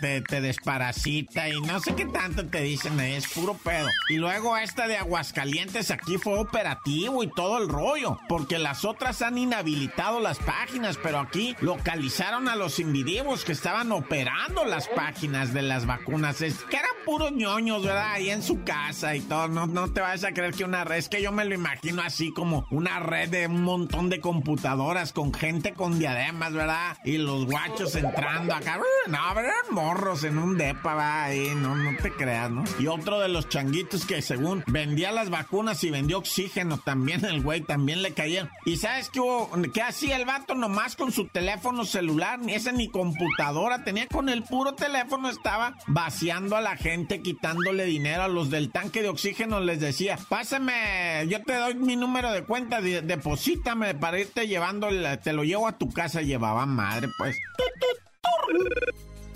Te, 0.00 0.20
te 0.20 0.40
desparasita 0.40 1.48
y 1.48 1.60
no 1.60 1.80
sé 1.80 1.94
qué 1.94 2.06
tanto 2.06 2.46
te 2.46 2.62
dicen, 2.62 2.98
es 3.00 3.28
puro 3.28 3.54
pedo. 3.54 3.88
Y 4.08 4.16
luego 4.16 4.56
esta 4.56 4.86
de 4.86 4.96
Aguascalientes 4.96 5.90
aquí 5.90 6.18
fue 6.18 6.38
operativo 6.38 7.22
y 7.22 7.28
todo 7.28 7.58
el 7.58 7.68
rollo, 7.68 8.18
porque 8.28 8.58
las 8.58 8.84
otras 8.84 9.22
han 9.22 9.38
inhabilitado 9.38 10.20
las 10.20 10.38
páginas, 10.38 10.98
pero 11.02 11.18
aquí 11.18 11.56
localizaron 11.60 12.48
a 12.48 12.56
los 12.56 12.78
individuos 12.78 13.44
que 13.44 13.52
estaban 13.52 13.92
operando 13.92 14.64
las 14.64 14.88
páginas 14.88 15.52
de 15.52 15.62
las 15.62 15.86
vacunas. 15.86 16.40
Es 16.42 16.56
que 16.64 16.76
eran 16.76 16.90
puros 17.04 17.32
ñoños, 17.32 17.84
¿verdad? 17.84 18.12
Ahí 18.12 18.30
en 18.30 18.42
su 18.42 18.62
casa 18.62 19.16
y 19.16 19.20
todo. 19.20 19.48
No, 19.48 19.66
no 19.66 19.92
te 19.92 20.00
vayas 20.00 20.24
a 20.24 20.32
creer 20.32 20.54
que 20.54 20.64
una 20.64 20.84
red, 20.84 20.98
es 20.98 21.08
que 21.08 21.22
yo 21.22 21.32
me 21.32 21.44
lo 21.44 21.54
imagino 21.54 22.02
así 22.02 22.32
como 22.32 22.66
una 22.70 23.00
red 23.00 23.28
de 23.28 23.46
un 23.46 23.62
montón 23.62 24.10
de 24.10 24.20
computadoras 24.20 25.12
con 25.14 25.32
gente 25.32 25.72
con 25.72 25.98
diademas, 25.98 26.52
¿verdad? 26.52 26.98
Y 27.04 27.18
los 27.18 27.46
guachos 27.46 27.94
entrando 27.94 28.52
acá. 28.54 28.78
No, 29.06 29.34
ver, 29.34 29.52
morros 29.70 30.24
en 30.24 30.38
un 30.38 30.58
depa, 30.58 30.94
va 30.94 31.24
ahí, 31.24 31.52
no, 31.54 31.74
no 31.76 31.96
te 32.02 32.10
creas, 32.12 32.50
¿no? 32.50 32.64
Y 32.78 32.88
otro 32.88 33.20
de 33.20 33.28
los 33.28 33.48
changuitos 33.48 34.04
que 34.04 34.20
según 34.22 34.64
vendía 34.66 35.12
las 35.12 35.30
vacunas 35.30 35.84
y 35.84 35.90
vendió 35.90 36.18
oxígeno 36.18 36.78
también, 36.78 37.24
el 37.24 37.42
güey 37.42 37.60
también 37.60 38.02
le 38.02 38.12
cayeron. 38.12 38.50
¿Y 38.66 38.76
sabes 38.76 39.08
qué 39.10 39.20
hubo? 39.20 39.50
¿Qué 39.72 39.82
hacía 39.82 40.16
el 40.16 40.24
vato 40.24 40.54
nomás 40.54 40.96
con 40.96 41.12
su 41.12 41.28
teléfono 41.28 41.84
celular? 41.84 42.40
Ni 42.40 42.54
esa 42.54 42.72
ni 42.72 42.88
computadora, 42.88 43.84
tenía 43.84 44.06
con 44.08 44.28
el 44.28 44.42
puro 44.42 44.74
teléfono, 44.74 45.28
estaba 45.28 45.76
vaciando 45.86 46.56
a 46.56 46.60
la 46.60 46.76
gente, 46.76 47.22
quitándole 47.22 47.84
dinero 47.84 48.24
a 48.24 48.28
los 48.28 48.50
del 48.50 48.72
tanque 48.72 49.02
de 49.02 49.08
oxígeno, 49.08 49.60
les 49.60 49.80
decía, 49.80 50.18
pásame, 50.28 51.26
yo 51.28 51.42
te 51.42 51.54
doy 51.54 51.74
mi 51.74 51.94
número 51.94 52.32
de 52.32 52.42
cuenta, 52.42 52.80
deposítame 52.80 53.94
para 53.94 54.18
irte 54.18 54.48
llevando 54.48 54.90
te 55.22 55.32
lo 55.32 55.44
llevo 55.44 55.68
a 55.68 55.78
tu 55.78 55.90
casa, 55.90 56.22
llevaba 56.22 56.66
madre, 56.66 57.08
pues. 57.18 57.36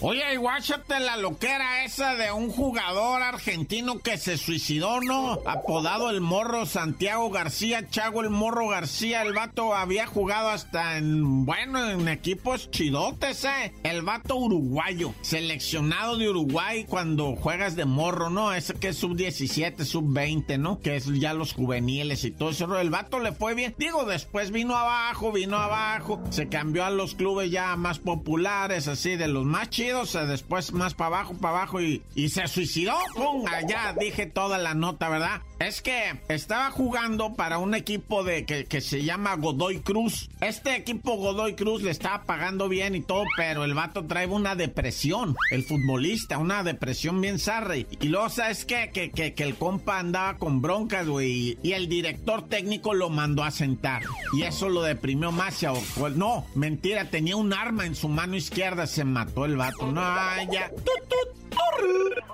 Oye, 0.01 0.23
y 0.33 0.37
guáchate 0.37 1.01
la 1.01 1.17
loquera 1.17 1.85
esa 1.85 2.15
de 2.15 2.31
un 2.31 2.51
jugador 2.51 3.21
argentino 3.21 3.99
que 3.99 4.17
se 4.17 4.37
suicidó, 4.37 5.01
¿no? 5.01 5.41
Apodado 5.45 6.09
el 6.11 6.21
Morro 6.21 6.67
Santiago 6.67 7.31
García, 7.31 7.91
Chago 7.91 8.21
el 8.21 8.31
Morro 8.31 8.69
García. 8.69 9.23
El 9.23 9.33
vato 9.33 9.75
había 9.75 10.07
jugado 10.07 10.51
hasta 10.51 10.99
en, 10.99 11.45
bueno, 11.45 11.91
en 11.91 12.07
equipos 12.07 12.71
chidotes, 12.71 13.45
¿eh? 13.45 13.75
El 13.83 14.03
vato 14.03 14.37
uruguayo, 14.37 15.15
seleccionado 15.21 16.17
de 16.17 16.31
Uruguay 16.31 16.85
cuando 16.89 17.35
juegas 17.35 17.75
de 17.75 17.85
morro, 17.85 18.31
¿no? 18.31 18.55
Ese 18.55 18.75
que 18.75 18.89
es 18.89 18.99
sub-17, 18.99 19.85
sub-20, 19.85 20.61
¿no? 20.61 20.79
Que 20.79 20.95
es 20.95 21.07
ya 21.07 21.35
los 21.35 21.55
juveniles 21.55 22.23
y 22.25 22.31
todo 22.31 22.51
eso. 22.51 22.79
El 22.79 22.91
vato 22.91 23.19
le 23.19 23.33
fue 23.33 23.55
bien. 23.55 23.75
Digo, 23.79 24.05
después 24.05 24.53
vino 24.53 24.77
abajo, 24.77 25.33
vino 25.33 25.57
abajo. 25.57 26.23
Se 26.31 26.49
cambió 26.49 26.85
a 26.85 26.91
los 26.91 27.17
clubes 27.17 27.51
ya 27.51 27.75
más 27.75 27.99
populares, 27.99 28.87
así, 28.87 29.17
de 29.17 29.27
los 29.27 29.45
más 29.45 29.71
después 29.93 30.73
más 30.73 30.95
para 30.95 31.19
abajo, 31.19 31.35
para 31.35 31.59
abajo 31.59 31.81
y, 31.81 32.03
y 32.15 32.29
se 32.29 32.47
suicidó. 32.49 32.95
¡Pum! 33.15 33.45
Allá 33.47 33.95
dije 33.99 34.27
toda 34.27 34.59
la 34.59 34.75
nota, 34.75 35.09
¿verdad? 35.09 35.43
Es 35.59 35.83
que 35.83 36.21
estaba 36.29 36.71
jugando 36.71 37.35
para 37.35 37.59
un 37.59 37.75
equipo 37.75 38.23
de 38.23 38.45
que, 38.47 38.65
que, 38.65 38.81
se 38.81 39.03
llama 39.03 39.35
Godoy 39.35 39.81
Cruz. 39.81 40.31
Este 40.41 40.77
equipo 40.77 41.17
Godoy 41.17 41.55
Cruz 41.55 41.83
le 41.83 41.91
estaba 41.91 42.23
pagando 42.23 42.69
bien 42.69 42.95
y 42.95 43.01
todo, 43.01 43.25
pero 43.37 43.65
el 43.65 43.75
vato 43.75 44.05
trae 44.07 44.27
una 44.27 44.55
depresión. 44.55 45.35
El 45.51 45.65
futbolista, 45.65 46.39
una 46.39 46.63
depresión 46.63 47.21
bien 47.21 47.41
sarre. 47.41 47.87
Y 48.01 48.09
luego, 48.09 48.31
¿sabes 48.31 48.65
qué? 48.65 48.91
Que, 48.95 49.11
que, 49.11 49.35
que 49.35 49.43
el 49.43 49.57
compa 49.57 49.99
andaba 49.99 50.39
con 50.39 50.63
broncas, 50.63 51.09
güey. 51.09 51.59
Y 51.63 51.73
el 51.73 51.89
director 51.89 52.49
técnico 52.49 52.95
lo 52.95 53.11
mandó 53.11 53.43
a 53.43 53.51
sentar. 53.51 54.03
Y 54.33 54.43
eso 54.43 54.69
lo 54.69 54.83
deprimió 54.83 55.33
más. 55.33 55.59
Pues 55.99 56.15
no, 56.15 56.47
mentira, 56.55 57.07
tenía 57.07 57.37
un 57.37 57.53
arma 57.53 57.87
en 57.87 57.95
su 57.95 58.09
mano 58.09 58.37
izquierda. 58.37 58.87
Se 58.87 59.05
mató 59.05 59.45
el 59.45 59.57
vato. 59.57 59.78
No, 59.81 60.53
ya. 60.53 60.71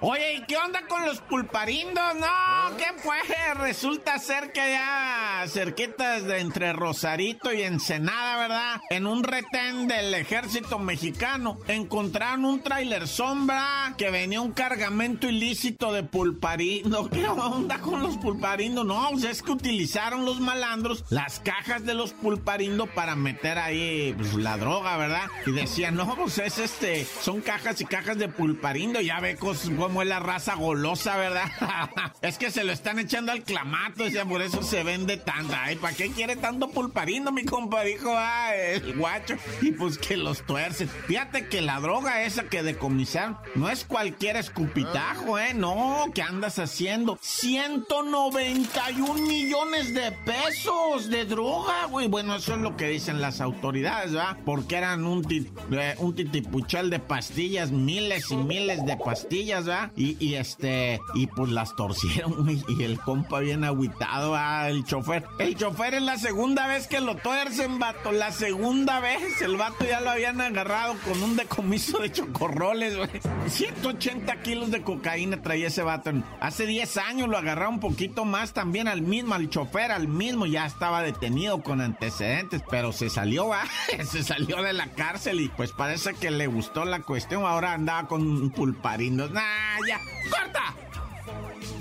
Oye, 0.00 0.34
¿y 0.34 0.42
qué 0.42 0.56
onda 0.58 0.86
con 0.86 1.06
los 1.06 1.20
pulparindos? 1.20 2.14
No, 2.16 2.76
¿qué 2.76 2.86
fue? 2.98 3.16
Resulta 3.54 4.18
ser 4.18 4.52
que 4.52 4.60
ya 4.72 5.44
cerquitas 5.48 6.24
de 6.24 6.40
entre 6.40 6.74
Rosarito 6.74 7.52
y 7.54 7.62
Ensenada, 7.62 8.36
¿verdad? 8.36 8.80
En 8.90 9.06
un 9.06 9.22
retén 9.24 9.88
del 9.88 10.12
ejército 10.12 10.78
mexicano 10.78 11.58
encontraron 11.68 12.44
un 12.44 12.60
trailer 12.60 13.08
sombra 13.08 13.94
que 13.96 14.10
venía 14.10 14.42
un 14.42 14.52
cargamento 14.52 15.26
ilícito 15.26 15.90
de 15.92 16.02
pulparindo. 16.02 17.08
¿Qué 17.10 17.26
onda 17.26 17.78
con 17.78 18.02
los 18.02 18.18
pulparindos? 18.18 18.84
No, 18.84 19.08
pues 19.12 19.24
es 19.24 19.42
que 19.42 19.52
utilizaron 19.52 20.26
los 20.26 20.38
malandros 20.38 21.04
las 21.08 21.40
cajas 21.40 21.86
de 21.86 21.94
los 21.94 22.12
pulparindos 22.12 22.90
para 22.90 23.16
meter 23.16 23.58
ahí 23.58 24.14
pues, 24.18 24.34
la 24.34 24.58
droga, 24.58 24.98
¿verdad? 24.98 25.30
Y 25.46 25.52
decían, 25.52 25.94
no, 25.94 26.14
pues 26.14 26.36
es 26.38 26.58
este, 26.58 27.04
son 27.04 27.33
cajas 27.40 27.80
y 27.80 27.84
cajas 27.84 28.18
de 28.18 28.28
pulparindo. 28.28 29.00
Ya 29.00 29.20
ve 29.20 29.36
cómo 29.36 30.02
es 30.02 30.08
la 30.08 30.20
raza 30.20 30.54
golosa, 30.54 31.16
¿verdad? 31.16 31.50
es 32.22 32.38
que 32.38 32.50
se 32.50 32.64
lo 32.64 32.72
están 32.72 32.98
echando 32.98 33.32
al 33.32 33.42
clamato, 33.42 34.04
o 34.04 34.10
sea, 34.10 34.24
por 34.24 34.42
eso 34.42 34.62
se 34.62 34.82
vende 34.82 35.16
tanta. 35.16 35.64
Ay, 35.64 35.76
¿para 35.76 35.94
qué 35.94 36.10
quiere 36.10 36.36
tanto 36.36 36.70
pulparino, 36.70 37.32
mi 37.32 37.44
compa? 37.44 37.82
Dijo, 37.82 38.12
ah, 38.16 38.54
el 38.54 38.94
guacho. 38.96 39.36
Y 39.62 39.72
pues 39.72 39.98
que 39.98 40.16
los 40.16 40.44
tuercen. 40.46 40.88
Fíjate 40.88 41.48
que 41.48 41.60
la 41.60 41.80
droga 41.80 42.22
esa 42.24 42.44
que 42.44 42.62
decomisaron 42.62 43.38
no 43.54 43.68
es 43.68 43.84
cualquier 43.84 44.36
escupitajo, 44.36 45.38
¿eh? 45.38 45.54
No, 45.54 46.06
¿qué 46.14 46.22
andas 46.22 46.58
haciendo? 46.58 47.18
191 47.20 49.14
millones 49.26 49.94
de 49.94 50.12
pesos 50.12 51.10
de 51.10 51.24
droga, 51.24 51.86
güey. 51.86 52.08
Bueno, 52.08 52.36
eso 52.36 52.54
es 52.54 52.60
lo 52.60 52.76
que 52.76 52.88
dicen 52.88 53.20
las 53.20 53.40
autoridades, 53.40 54.12
¿verdad? 54.12 54.38
Porque 54.44 54.76
eran 54.76 55.04
un, 55.04 55.24
eh, 55.72 55.94
un 55.98 56.14
titipuchal 56.14 56.90
de 56.90 56.98
pastillas, 57.24 57.70
miles 57.70 58.30
y 58.30 58.36
miles 58.36 58.84
de 58.84 58.98
pastillas, 58.98 59.64
¿verdad? 59.64 59.90
Y, 59.96 60.34
este, 60.34 61.00
y 61.14 61.26
pues 61.26 61.50
las 61.50 61.74
torcieron, 61.74 62.50
Y 62.68 62.82
el 62.82 63.00
compa 63.00 63.40
bien 63.40 63.64
agüitado, 63.64 64.34
¿ah? 64.34 64.68
El 64.68 64.84
chofer. 64.84 65.24
El 65.38 65.56
chofer 65.56 65.94
es 65.94 66.02
la 66.02 66.18
segunda 66.18 66.66
vez 66.66 66.86
que 66.86 67.00
lo 67.00 67.16
tuercen, 67.16 67.78
vato. 67.78 68.12
La 68.12 68.30
segunda 68.30 69.00
vez. 69.00 69.40
El 69.40 69.56
vato 69.56 69.86
ya 69.86 70.02
lo 70.02 70.10
habían 70.10 70.40
agarrado 70.40 70.96
con 71.04 71.22
un 71.22 71.36
decomiso 71.36 71.98
de 71.98 72.12
chocorroles, 72.12 72.96
güey. 72.96 73.08
180 73.46 74.42
kilos 74.42 74.70
de 74.70 74.82
cocaína 74.82 75.40
traía 75.40 75.68
ese 75.68 75.82
vato. 75.82 76.12
Hace 76.40 76.66
10 76.66 76.96
años 76.98 77.28
lo 77.28 77.38
agarraron 77.38 77.74
un 77.74 77.80
poquito 77.80 78.26
más 78.26 78.52
también 78.52 78.86
al 78.86 79.00
mismo, 79.00 79.34
al 79.34 79.48
chofer, 79.48 79.92
al 79.92 80.08
mismo. 80.08 80.44
Ya 80.44 80.66
estaba 80.66 81.02
detenido 81.02 81.62
con 81.62 81.80
antecedentes, 81.80 82.62
pero 82.70 82.92
se 82.92 83.08
salió, 83.08 83.48
¿va? 83.48 83.64
se 84.04 84.22
salió 84.22 84.62
de 84.62 84.74
la 84.74 84.88
cárcel 84.88 85.40
y 85.40 85.48
pues 85.48 85.72
parece 85.72 86.12
que 86.12 86.30
le 86.30 86.46
gustó 86.46 86.84
la 86.84 87.00
cuestión. 87.14 87.46
Ahora 87.46 87.74
andaba 87.74 88.08
con 88.08 88.22
un 88.22 88.50
pulparindo. 88.50 89.28
¡Nah, 89.28 89.78
ya! 89.86 90.00
¡Corta! 90.28 90.74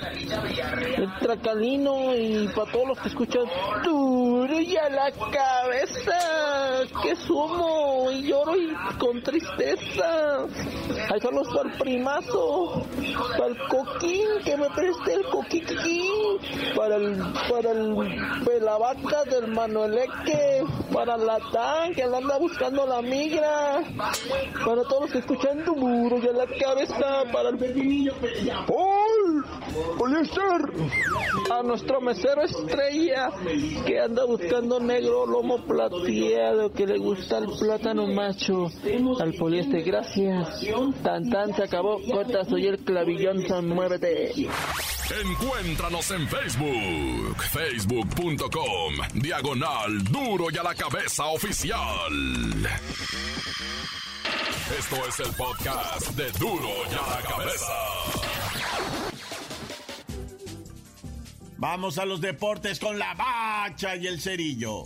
el 0.96 1.18
Tracalino 1.20 2.14
y 2.14 2.48
para 2.48 2.70
todos 2.72 2.88
los 2.88 2.98
que 3.00 3.08
escuchan 3.08 3.44
duro 3.84 4.30
la 4.90 5.10
cabeza, 5.30 6.86
que 7.02 7.16
sumo 7.16 8.10
y 8.10 8.22
lloro 8.22 8.56
y 8.56 8.74
con 8.98 9.22
tristeza. 9.22 10.46
Hay 11.10 11.20
saludos 11.20 11.48
para 11.54 11.70
el 11.70 11.78
primazo, 11.78 12.82
para 13.36 13.46
el 13.46 13.58
coquín, 13.68 14.26
que 14.44 14.56
me 14.56 14.68
preste 14.70 15.14
el 15.14 15.24
coquín, 15.24 15.49
para 16.76 16.96
el, 16.96 17.16
para 17.50 17.72
el, 17.72 18.64
la 18.64 18.78
vaca 18.78 19.24
del 19.24 19.48
Manueleque, 19.48 20.62
para 20.92 21.16
la 21.16 21.38
tan 21.52 21.94
que 21.94 22.04
anda 22.04 22.38
buscando 22.38 22.86
la 22.86 23.02
migra, 23.02 23.82
para 24.64 24.82
todos 24.84 25.02
los 25.02 25.12
que 25.12 25.18
escuchando 25.18 25.74
muro 25.74 26.18
y 26.18 26.36
la 26.36 26.46
cabeza 26.46 27.24
para 27.32 27.48
el 27.50 27.58
pepinillo. 27.58 28.14
¡Hoy! 28.68 28.99
¡Poliester! 29.98 30.72
A 31.52 31.62
nuestro 31.62 32.00
mesero 32.00 32.42
estrella 32.42 33.30
que 33.86 34.00
anda 34.00 34.24
buscando 34.24 34.80
negro 34.80 35.26
lomo 35.26 35.64
plateado 35.64 36.72
que 36.72 36.86
le 36.86 36.98
gusta 36.98 37.38
el 37.38 37.46
plátano 37.58 38.06
macho. 38.06 38.70
Al 39.20 39.34
poliéster, 39.34 39.82
gracias. 39.82 40.66
Tan 41.02 41.28
tan 41.30 41.54
se 41.54 41.64
acabó. 41.64 42.00
Corta, 42.10 42.44
soy 42.44 42.66
el 42.66 42.78
clavillón, 42.78 43.46
son 43.46 43.68
muévete. 43.68 44.32
Encuéntranos 45.22 46.10
en 46.12 46.28
Facebook, 46.28 47.42
facebook.com, 47.52 48.94
diagonal 49.14 50.04
duro 50.04 50.46
y 50.52 50.56
a 50.56 50.62
la 50.62 50.74
cabeza 50.74 51.26
oficial. 51.26 52.12
Esto 54.78 54.96
es 55.08 55.20
el 55.20 55.34
podcast 55.34 56.10
de 56.10 56.30
Duro 56.38 56.68
y 56.88 56.94
a 56.94 57.16
la 57.16 57.28
Cabeza. 57.28 58.19
Vamos 61.60 61.98
a 61.98 62.06
los 62.06 62.22
deportes 62.22 62.80
con 62.80 62.98
la 62.98 63.12
bacha 63.12 63.94
y 63.94 64.06
el 64.06 64.18
cerillo. 64.18 64.84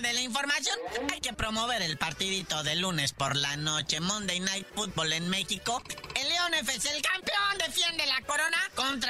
de 0.00 0.12
la 0.14 0.20
información, 0.20 0.78
hay 1.12 1.20
que 1.20 1.32
promover 1.32 1.82
el 1.82 1.98
partidito 1.98 2.62
de 2.62 2.76
lunes 2.76 3.12
por 3.12 3.36
la 3.36 3.56
noche, 3.56 4.00
Monday 4.00 4.40
Night 4.40 4.66
Football 4.74 5.12
en 5.12 5.28
México. 5.28 5.82
El 6.14 6.28
León 6.28 6.54
FC, 6.54 6.90
el 6.96 7.02
campeón, 7.02 7.58
defiende 7.58 7.99
la 7.99 7.99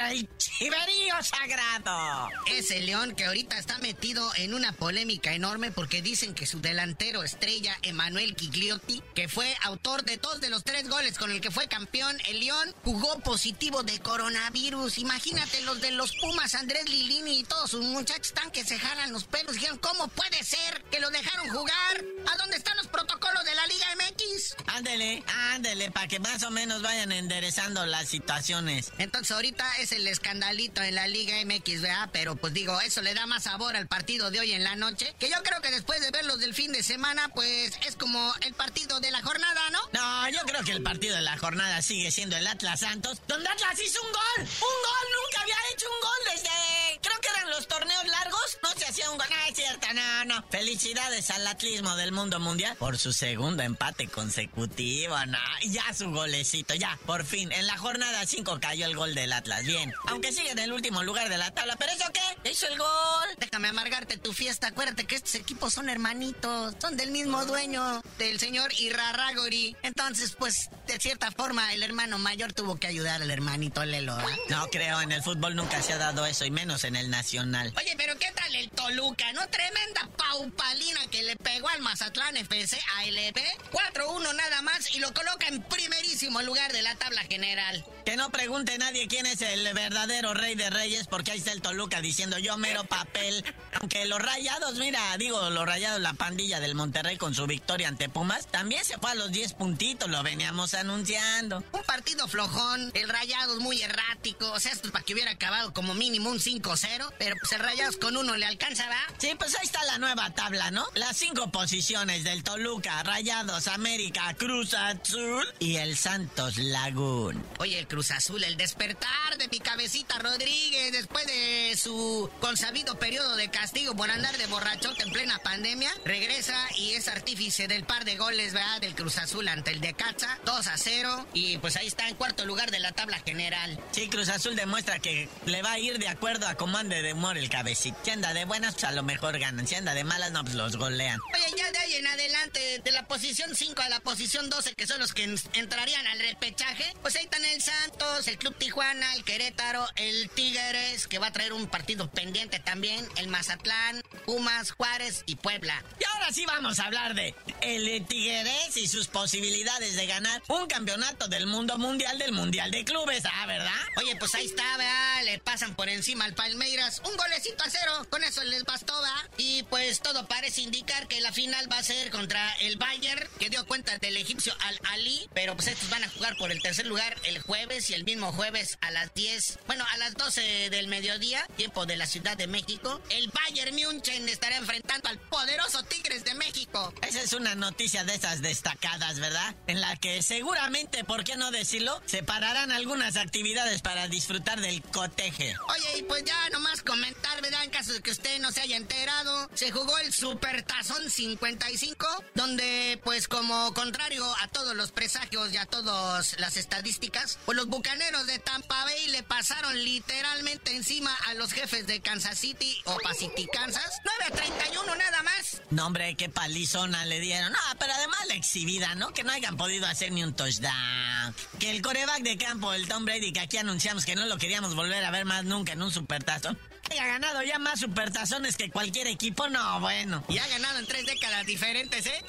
contra 0.01 0.11
el 0.11 0.29
Chiverío 0.37 1.15
Sagrado. 1.21 2.29
Ese 2.47 2.79
León 2.81 3.15
que 3.15 3.25
ahorita 3.25 3.57
está 3.57 3.77
metido 3.79 4.31
en 4.35 4.53
una 4.53 4.71
polémica 4.73 5.33
enorme 5.33 5.71
porque 5.71 6.01
dicen 6.01 6.33
que 6.33 6.45
su 6.45 6.61
delantero 6.61 7.23
estrella, 7.23 7.77
Emanuel 7.81 8.35
Gigliotti, 8.37 9.01
que 9.15 9.27
fue 9.27 9.55
autor 9.63 10.03
de 10.03 10.17
dos 10.17 10.41
de 10.41 10.49
los 10.49 10.63
tres 10.63 10.87
goles 10.87 11.17
con 11.17 11.31
el 11.31 11.41
que 11.41 11.51
fue 11.51 11.67
campeón, 11.67 12.17
el 12.27 12.39
León 12.39 12.73
jugó 12.83 13.19
positivo 13.19 13.83
de 13.83 13.99
coronavirus. 13.99 14.97
Imagínate 14.97 15.61
los 15.61 15.81
de 15.81 15.91
los 15.91 16.15
Pumas, 16.17 16.55
Andrés 16.55 16.89
Lilini 16.89 17.39
y 17.39 17.43
todos 17.43 17.71
sus 17.71 17.83
muchachos 17.83 18.27
están 18.27 18.51
que 18.51 18.63
se 18.63 18.79
jalan 18.79 19.11
los 19.11 19.25
pelos. 19.25 19.53
Dijeron, 19.53 19.77
¿cómo 19.77 20.07
puede 20.07 20.43
ser? 20.43 20.81
que 20.91 20.99
lo 20.99 21.09
dejaron 21.09 21.49
jugar. 21.49 22.05
¿A 22.31 22.37
dónde 22.37 22.57
están 22.57 22.77
los 22.77 22.87
protocolos 22.87 23.43
de 23.45 23.55
la 23.55 23.65
Liga 23.65 23.85
MX? 23.95 24.55
Ándele, 24.67 25.23
ándele, 25.53 25.89
para 25.89 26.07
que 26.07 26.19
más 26.19 26.43
o 26.43 26.51
menos 26.51 26.81
vayan 26.81 27.11
enderezando 27.11 27.85
las 27.85 28.09
situaciones. 28.09 28.91
Entonces 28.97 29.31
ahorita 29.31 29.77
es 29.77 29.90
el 29.91 30.07
escandalito 30.07 30.81
en 30.81 30.95
la 30.95 31.07
Liga 31.07 31.35
MX, 31.45 31.81
¿verdad? 31.81 32.09
Pero 32.11 32.35
pues 32.35 32.53
digo, 32.53 32.79
eso 32.81 33.01
le 33.01 33.13
da 33.13 33.25
más 33.25 33.43
sabor 33.43 33.75
al 33.75 33.87
partido 33.87 34.31
de 34.31 34.39
hoy 34.39 34.51
en 34.53 34.63
la 34.63 34.75
noche. 34.75 35.13
Que 35.19 35.29
yo 35.29 35.41
creo 35.43 35.61
que 35.61 35.71
después 35.71 36.01
de 36.01 36.11
verlos 36.11 36.39
del 36.39 36.53
fin 36.53 36.71
de 36.71 36.83
semana, 36.83 37.29
pues 37.29 37.73
es 37.87 37.95
como 37.95 38.33
el 38.41 38.53
partido 38.53 38.99
de 38.99 39.11
la 39.11 39.21
jornada, 39.21 39.69
¿no? 39.71 39.79
No, 39.93 40.29
yo 40.29 40.39
creo 40.45 40.63
que 40.63 40.71
el 40.71 40.83
partido 40.83 41.15
de 41.15 41.21
la 41.21 41.37
jornada 41.37 41.81
sigue 41.81 42.11
siendo 42.11 42.37
el 42.37 42.47
Atlas 42.47 42.79
Santos, 42.81 43.21
donde 43.27 43.49
Atlas 43.49 43.79
hizo 43.79 44.01
un 44.01 44.11
gol. 44.11 44.21
Un 44.39 44.45
gol, 44.45 45.07
nunca 45.23 45.41
había 45.41 45.55
hecho 45.73 45.85
un 45.87 46.01
gol 46.01 46.35
desde... 46.35 46.99
Creo 47.01 47.19
que 47.19 47.27
eran 47.29 47.49
los 47.49 47.67
torneos 47.67 48.05
largos. 48.05 48.57
No 48.61 48.69
se 48.77 48.85
hacía 48.85 49.09
un 49.09 49.17
gol. 49.17 49.27
No, 49.29 49.35
es 49.47 49.55
cierto, 49.55 49.87
no, 49.93 50.25
no. 50.25 50.45
Felicidades 50.49 51.29
al 51.31 51.47
atlismo 51.47 51.95
del 51.95 52.11
mundo 52.11 52.39
mundial 52.39 52.75
por 52.77 52.97
su 52.97 53.13
segundo 53.13 53.63
empate 53.63 54.07
consecutivo, 54.07 55.17
¿no? 55.25 55.39
Ya 55.65 55.93
su 55.93 56.11
golecito, 56.11 56.75
ya, 56.75 56.99
por 57.05 57.25
fin. 57.25 57.51
En 57.51 57.65
la 57.67 57.77
jornada 57.77 58.25
5 58.25 58.59
cayó 58.61 58.85
el 58.85 58.95
gol 58.95 59.15
del 59.15 59.33
Atlas, 59.33 59.65
bien. 59.65 59.80
Aunque 60.07 60.31
sigue 60.31 60.51
en 60.51 60.59
el 60.59 60.73
último 60.73 61.03
lugar 61.03 61.29
de 61.29 61.37
la 61.37 61.51
tabla, 61.51 61.75
¿pero 61.77 61.91
eso 61.91 62.05
qué? 62.13 62.49
Hizo 62.49 62.67
el 62.67 62.77
gol. 62.77 63.29
Déjame 63.37 63.69
amargarte 63.69 64.17
tu 64.17 64.33
fiesta. 64.33 64.67
Acuérdate 64.67 65.05
que 65.05 65.15
estos 65.15 65.35
equipos 65.35 65.73
son 65.73 65.89
hermanitos, 65.89 66.75
son 66.79 66.97
del 66.97 67.11
mismo 67.11 67.45
dueño, 67.45 68.01
del 68.17 68.39
señor 68.39 68.71
Irarragori. 68.79 69.75
Entonces, 69.83 70.35
pues, 70.37 70.69
de 70.87 70.99
cierta 70.99 71.31
forma, 71.31 71.73
el 71.73 71.83
hermano 71.83 72.17
mayor 72.17 72.53
tuvo 72.53 72.77
que 72.77 72.87
ayudar 72.87 73.21
al 73.21 73.31
hermanito 73.31 73.83
Lelo. 73.85 74.17
No 74.49 74.67
creo, 74.67 75.01
en 75.01 75.11
el 75.11 75.23
fútbol 75.23 75.55
nunca 75.55 75.81
se 75.81 75.93
ha 75.93 75.97
dado 75.97 76.25
eso, 76.25 76.45
y 76.45 76.51
menos 76.51 76.83
en 76.83 76.95
el 76.95 77.09
nacional. 77.09 77.73
Oye, 77.77 77.95
pero 77.97 78.17
¿qué 78.17 78.31
tal 78.33 78.53
el 78.55 78.69
Toluca, 78.71 79.31
no? 79.33 79.47
Tremenda 79.47 80.09
pau 80.17 80.49
Palina 80.51 81.01
que 81.09 81.23
le 81.23 81.35
pegó 81.35 81.69
al 81.69 81.81
Mazatlán 81.81 82.37
FC 82.37 82.79
ALP 82.97 83.37
4-1 83.71 84.35
nada 84.35 84.61
más 84.61 84.93
y 84.95 84.99
lo 84.99 85.13
coloca 85.13 85.47
en 85.47 85.61
primerísimo 85.63 86.41
lugar 86.41 86.71
de 86.71 86.81
la 86.81 86.95
tabla 86.95 87.21
general. 87.23 87.85
Que 88.05 88.17
no 88.17 88.29
pregunte 88.29 88.77
nadie 88.77 89.07
quién 89.07 89.25
es 89.25 89.41
el 89.41 89.71
verdadero 89.73 90.33
rey 90.33 90.55
de 90.55 90.69
reyes, 90.69 91.07
porque 91.07 91.31
ahí 91.31 91.37
está 91.37 91.51
el 91.51 91.61
Toluca 91.61 92.01
diciendo 92.01 92.37
yo 92.39 92.57
mero 92.57 92.83
papel. 92.83 93.43
Aunque 93.79 94.05
los 94.05 94.19
rayados, 94.19 94.75
mira, 94.75 94.99
digo, 95.17 95.49
los 95.49 95.65
rayados, 95.65 96.01
la 96.01 96.13
pandilla 96.13 96.59
del 96.59 96.75
Monterrey 96.75 97.17
con 97.17 97.35
su 97.35 97.45
victoria 97.47 97.87
ante 97.87 98.09
Pumas, 98.09 98.47
también 98.47 98.83
se 98.83 98.97
fue 98.97 99.11
a 99.11 99.15
los 99.15 99.31
10 99.31 99.53
puntitos, 99.53 100.09
lo 100.09 100.23
veníamos 100.23 100.73
anunciando. 100.73 101.63
Un 101.71 101.83
partido 101.83 102.27
flojón, 102.27 102.91
el 102.93 103.09
rayados 103.09 103.59
muy 103.59 103.81
errático, 103.81 104.51
o 104.51 104.59
sea, 104.59 104.71
esto 104.71 104.87
es 104.87 104.91
para 104.91 105.05
que 105.05 105.13
hubiera 105.13 105.31
acabado 105.31 105.73
como 105.73 105.93
mínimo 105.93 106.29
un 106.29 106.39
5-0, 106.39 107.13
pero 107.17 107.35
pues 107.39 107.51
el 107.51 107.59
rayados 107.59 107.97
con 107.97 108.17
uno 108.17 108.35
le 108.35 108.45
alcanza, 108.45 108.87
¿va? 108.87 109.01
Sí, 109.17 109.31
pues 109.37 109.55
ahí 109.55 109.65
está 109.65 109.83
la 109.85 109.97
nueva 109.97 110.31
tabla, 110.31 110.71
¿no? 110.71 110.85
Las 110.95 111.17
cinco 111.17 111.51
posiciones 111.51 112.23
del 112.23 112.43
Toluca, 112.43 113.03
Rayados, 113.03 113.67
América, 113.67 114.33
Cruz 114.37 114.73
Azul 114.73 115.45
y 115.59 115.77
el 115.77 115.97
Santos 115.97 116.57
Lagún. 116.57 117.43
Oye, 117.59 117.85
Cruz 117.91 118.11
Azul, 118.11 118.41
el 118.45 118.55
despertar 118.55 119.37
de 119.37 119.49
mi 119.49 119.59
cabecita 119.59 120.17
Rodríguez 120.17 120.93
después 120.93 121.27
de 121.27 121.75
su 121.75 122.31
consabido 122.39 122.97
periodo 122.97 123.35
de 123.35 123.49
castigo 123.49 123.93
por 123.97 124.09
andar 124.09 124.37
de 124.37 124.47
borrachote 124.47 125.03
en 125.03 125.11
plena 125.11 125.39
pandemia, 125.39 125.91
regresa 126.05 126.55
y 126.77 126.93
es 126.93 127.09
artífice 127.09 127.67
del 127.67 127.83
par 127.83 128.05
de 128.05 128.15
goles, 128.15 128.53
¿verdad? 128.53 128.79
Del 128.79 128.95
Cruz 128.95 129.17
Azul 129.17 129.45
ante 129.49 129.71
el 129.71 129.81
de 129.81 129.93
Caza, 129.93 130.39
2 130.45 130.67
a 130.67 130.77
0 130.77 131.27
y 131.33 131.57
pues 131.57 131.75
ahí 131.75 131.87
está 131.87 132.07
en 132.07 132.15
cuarto 132.15 132.45
lugar 132.45 132.71
de 132.71 132.79
la 132.79 132.93
tabla 132.93 133.19
general. 133.25 133.77
Sí, 133.91 134.07
Cruz 134.07 134.29
Azul 134.29 134.55
demuestra 134.55 134.99
que 134.99 135.27
le 135.45 135.61
va 135.61 135.73
a 135.73 135.79
ir 135.79 135.99
de 135.99 136.07
acuerdo 136.07 136.47
a 136.47 136.55
cómo 136.55 136.77
ande 136.77 137.01
de 137.01 137.11
humor 137.11 137.37
el 137.37 137.49
cabecito. 137.49 137.97
Si 138.05 138.11
anda 138.11 138.33
de 138.33 138.45
buenas, 138.45 138.75
pues 138.75 138.85
a 138.85 138.93
lo 138.93 139.03
mejor 139.03 139.37
ganan. 139.37 139.67
Si 139.67 139.75
anda 139.75 139.93
de 139.93 140.05
malas, 140.05 140.31
no, 140.31 140.43
pues 140.43 140.55
los 140.55 140.77
golean. 140.77 141.19
Oye, 141.35 141.57
ya 141.57 141.69
de 141.69 141.77
ahí 141.77 141.95
en 141.95 142.07
adelante, 142.07 142.81
de 142.85 142.91
la 142.91 143.05
posición 143.05 143.53
5 143.53 143.81
a 143.81 143.89
la 143.89 143.99
posición 143.99 144.49
12, 144.49 144.75
que 144.75 144.87
son 144.87 144.99
los 144.99 145.13
que 145.13 145.23
entrarían 145.55 146.07
al 146.07 146.19
repechaje, 146.19 146.93
pues 147.01 147.17
ahí 147.17 147.25
están 147.25 147.43
el 147.43 147.61
Santos, 147.81 148.27
el 148.27 148.37
Club 148.37 148.55
Tijuana, 148.57 149.15
el 149.15 149.23
Querétaro, 149.23 149.87
el 149.95 150.29
Tigres, 150.29 151.07
que 151.07 151.17
va 151.17 151.27
a 151.27 151.31
traer 151.31 151.51
un 151.51 151.65
partido 151.65 152.11
pendiente 152.11 152.59
también, 152.59 153.07
el 153.17 153.27
Mazatlán, 153.27 154.03
Pumas, 154.27 154.71
Juárez 154.71 155.23
y 155.25 155.35
Puebla. 155.35 155.83
Y 155.99 156.03
ahora 156.03 156.31
sí 156.31 156.45
vamos 156.45 156.77
a 156.79 156.85
hablar 156.85 157.15
de 157.15 157.33
el 157.61 158.05
Tigres 158.05 158.77
y 158.77 158.87
sus 158.87 159.07
posibilidades 159.07 159.95
de 159.95 160.05
ganar 160.05 160.43
un 160.47 160.67
campeonato 160.67 161.27
del 161.27 161.47
mundo 161.47 161.79
mundial 161.79 162.19
del 162.19 162.33
Mundial 162.33 162.69
de 162.69 162.85
Clubes, 162.85 163.23
¿ah, 163.25 163.47
verdad? 163.47 163.71
Oye, 163.97 164.15
pues 164.17 164.35
ahí 164.35 164.45
está, 164.45 164.77
¿verdad? 164.77 165.23
Le 165.23 165.39
pasan 165.39 165.73
por 165.75 165.89
encima 165.89 166.25
al 166.25 166.35
Palmeiras, 166.35 167.01
un 167.03 167.17
golecito 167.17 167.63
a 167.63 167.69
cero, 167.71 168.05
con 168.11 168.23
eso 168.23 168.43
les 168.43 168.63
bastó, 168.63 168.93
¿verdad? 169.01 169.29
Y 169.37 169.63
pues 169.63 170.01
todo 170.01 170.27
parece 170.27 170.61
indicar 170.61 171.07
que 171.07 171.19
la 171.19 171.31
final 171.31 171.71
va 171.71 171.79
a 171.79 171.83
ser 171.83 172.11
contra 172.11 172.53
el 172.59 172.77
Bayern, 172.77 173.27
que 173.39 173.49
dio 173.49 173.65
cuenta 173.65 173.97
del 173.97 174.17
egipcio 174.17 174.53
Al 174.59 174.79
Ali, 174.91 175.27
pero 175.33 175.55
pues 175.55 175.67
estos 175.67 175.89
van 175.89 176.03
a 176.03 176.09
jugar 176.09 176.37
por 176.37 176.51
el 176.51 176.61
tercer 176.61 176.85
lugar 176.85 177.17
el 177.23 177.39
jueves 177.39 177.70
y 177.71 177.93
el 177.93 178.03
mismo 178.03 178.33
jueves 178.33 178.77
a 178.81 178.91
las 178.91 179.13
10, 179.13 179.59
bueno, 179.65 179.85
a 179.93 179.97
las 179.97 180.15
12 180.15 180.69
del 180.69 180.87
mediodía, 180.87 181.47
tiempo 181.55 181.85
de 181.85 181.95
la 181.95 182.05
Ciudad 182.05 182.35
de 182.35 182.45
México, 182.45 183.01
el 183.09 183.29
Bayern 183.29 183.73
München 183.73 184.27
estará 184.27 184.57
enfrentando 184.57 185.07
al 185.07 185.17
poderoso 185.17 185.81
Tigres 185.83 186.25
de 186.25 186.33
México. 186.33 186.93
Esa 187.01 187.21
es 187.21 187.31
una 187.31 187.55
noticia 187.55 188.03
de 188.03 188.15
esas 188.15 188.41
destacadas, 188.41 189.21
¿verdad? 189.21 189.55
En 189.67 189.79
la 189.79 189.95
que 189.95 190.21
seguramente, 190.21 191.05
¿por 191.05 191.23
qué 191.23 191.37
no 191.37 191.49
decirlo? 191.51 192.01
Se 192.05 192.23
pararán 192.23 192.73
algunas 192.73 193.15
actividades 193.15 193.81
para 193.81 194.09
disfrutar 194.09 194.59
del 194.59 194.81
coteje. 194.81 195.55
Oye, 195.69 195.99
y 195.99 196.03
pues 196.03 196.25
ya 196.25 196.49
nomás 196.49 196.81
comentar, 196.81 197.41
¿verdad? 197.41 197.63
En 197.63 197.69
caso 197.69 197.93
de 197.93 198.01
que 198.01 198.11
usted 198.11 198.39
no 198.41 198.51
se 198.51 198.59
haya 198.59 198.75
enterado, 198.75 199.49
se 199.53 199.71
jugó 199.71 199.97
el 199.99 200.11
Super 200.11 200.63
Tazón 200.63 201.09
55, 201.09 202.05
donde 202.35 202.99
pues 203.05 203.29
como 203.29 203.73
contrario 203.73 204.25
a 204.41 204.49
todos 204.49 204.75
los 204.75 204.91
presagios 204.91 205.53
y 205.53 205.57
a 205.57 205.65
todas 205.65 206.37
las 206.37 206.57
estadísticas, 206.57 207.39
pues 207.45 207.60
los 207.61 207.69
bucaneros 207.69 208.25
de 208.25 208.39
Tampa 208.39 208.85
Bay 208.85 209.07
le 209.09 209.21
pasaron 209.21 209.77
literalmente 209.83 210.75
encima 210.75 211.15
a 211.27 211.35
los 211.35 211.53
jefes 211.53 211.85
de 211.85 212.01
Kansas 212.01 212.39
City 212.39 212.81
o 212.85 212.97
City, 213.13 213.47
Kansas. 213.53 214.01
9-31 214.31 214.97
nada 214.97 215.21
más. 215.21 215.61
No, 215.69 215.85
hombre, 215.85 216.15
qué 216.15 216.27
palizona 216.27 217.05
le 217.05 217.19
dieron. 217.19 217.51
No, 217.51 217.59
pero 217.77 217.93
además 217.93 218.19
la 218.27 218.33
exhibida, 218.33 218.95
¿no? 218.95 219.13
Que 219.13 219.23
no 219.23 219.31
hayan 219.31 219.57
podido 219.57 219.85
hacer 219.85 220.11
ni 220.11 220.23
un 220.23 220.33
touchdown. 220.33 221.35
Que 221.59 221.69
el 221.69 221.83
coreback 221.83 222.23
de 222.23 222.35
campo, 222.39 222.73
el 222.73 222.87
Tom 222.87 223.05
Brady, 223.05 223.31
que 223.31 223.41
aquí 223.41 223.57
anunciamos 223.57 224.05
que 224.05 224.15
no 224.15 224.25
lo 224.25 224.39
queríamos 224.39 224.73
volver 224.73 225.05
a 225.05 225.11
ver 225.11 225.25
más 225.25 225.43
nunca 225.43 225.73
en 225.73 225.83
un 225.83 225.91
supertazón 225.91 226.57
haya 226.91 227.05
ganado 227.05 227.41
ya 227.43 227.57
más 227.57 227.79
supertazones 227.79 228.57
que 228.57 228.69
cualquier 228.69 229.07
equipo, 229.07 229.47
no, 229.47 229.79
bueno. 229.79 230.23
Y 230.27 230.37
ha 230.39 230.47
ganado 230.47 230.79
en 230.79 230.85
tres 230.85 231.05
décadas 231.05 231.45
diferentes, 231.45 232.05
¿eh? 232.05 232.25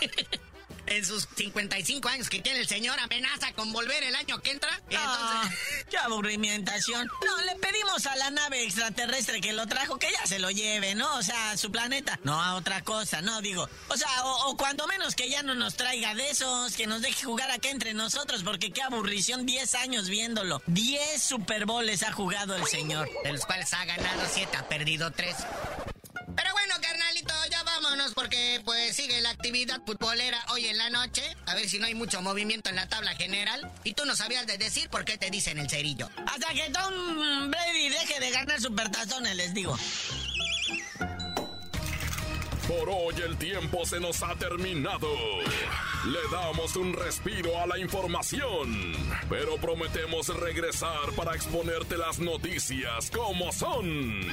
en 0.86 1.04
sus 1.04 1.28
55 1.36 2.08
años 2.08 2.28
que 2.28 2.40
tiene 2.40 2.60
el 2.60 2.68
señor 2.68 2.98
amenaza 3.00 3.52
con 3.52 3.72
volver 3.72 4.02
el 4.02 4.14
año 4.14 4.40
que 4.40 4.52
entra. 4.52 4.70
entonces... 4.88 5.58
¡Qué 5.90 5.98
aburrimientación! 5.98 7.08
No, 7.24 7.40
le 7.42 7.54
pedimos 7.56 8.06
a 8.06 8.16
la 8.16 8.30
nave 8.30 8.64
extraterrestre 8.64 9.40
que 9.40 9.52
lo 9.52 9.66
trajo 9.66 9.98
que 9.98 10.10
ya 10.10 10.26
se 10.26 10.38
lo 10.38 10.50
lleve, 10.50 10.94
¿no? 10.94 11.16
O 11.16 11.22
sea, 11.22 11.50
a 11.50 11.56
su 11.56 11.70
planeta. 11.70 12.18
No 12.24 12.42
a 12.42 12.54
otra 12.54 12.82
cosa, 12.82 13.22
no, 13.22 13.40
digo. 13.40 13.68
O 13.88 13.96
sea, 13.96 14.08
o, 14.24 14.56
cuando 14.56 14.86
menos 14.86 15.14
que 15.14 15.28
ya 15.28 15.42
no 15.42 15.54
nos 15.54 15.76
traiga 15.76 16.14
de 16.14 16.30
esos, 16.30 16.74
que 16.76 16.86
nos 16.86 17.02
deje 17.02 17.24
jugar 17.24 17.50
acá 17.50 17.68
entre 17.68 17.94
nosotros, 17.94 18.42
porque 18.42 18.72
qué 18.72 18.82
aburrición, 18.82 19.46
10 19.46 19.74
años 19.76 20.08
viéndolo. 20.08 20.62
10 20.66 21.22
Super 21.22 21.66
Bowls 21.66 22.02
ha 22.02 22.12
jugado 22.12 22.56
el 22.56 22.66
señor. 22.66 23.08
De 23.22 23.32
los 23.32 23.46
cuales 23.46 23.72
ha 23.72 23.84
ganado 23.84 24.22
7, 24.32 24.56
ha 24.56 24.68
perdido 24.68 25.10
3. 25.12 25.36
Pero 26.34 26.52
bueno, 26.52 26.74
carnalito, 26.80 27.34
ya 27.50 27.62
vámonos 27.86 28.14
porque 28.14 28.60
pues 28.64 28.96
sigue 28.96 29.20
la 29.20 29.30
actividad 29.30 29.80
futbolera 29.86 30.44
hoy 30.50 30.66
en 30.66 30.76
la 30.76 30.90
noche. 30.90 31.22
A 31.46 31.54
ver 31.54 31.68
si 31.68 31.78
no 31.78 31.86
hay 31.86 31.94
mucho 31.94 32.20
movimiento 32.20 32.68
en 32.68 32.76
la 32.76 32.88
tabla 32.88 33.14
general. 33.14 33.70
Y 33.84 33.94
tú 33.94 34.04
no 34.04 34.16
sabías 34.16 34.46
de 34.46 34.58
decir 34.58 34.88
por 34.88 35.04
qué 35.04 35.16
te 35.18 35.30
dicen 35.30 35.58
el 35.58 35.70
cerillo. 35.70 36.08
Hasta 36.26 36.52
que 36.52 36.70
Tom 36.70 37.50
Brady 37.50 37.88
deje 37.90 38.20
de 38.20 38.30
ganar 38.30 38.60
supertazones, 38.60 39.36
les 39.36 39.54
digo. 39.54 39.76
Por 42.66 42.88
hoy 42.88 43.14
el 43.24 43.36
tiempo 43.36 43.86
se 43.86 44.00
nos 44.00 44.20
ha 44.22 44.34
terminado. 44.34 45.08
Le 46.06 46.20
damos 46.32 46.74
un 46.74 46.92
respiro 46.92 47.60
a 47.60 47.66
la 47.66 47.78
información, 47.78 48.94
pero 49.28 49.56
prometemos 49.58 50.28
regresar 50.28 51.12
para 51.14 51.36
exponerte 51.36 51.96
las 51.96 52.18
noticias 52.18 53.10
como 53.12 53.52
son. 53.52 54.32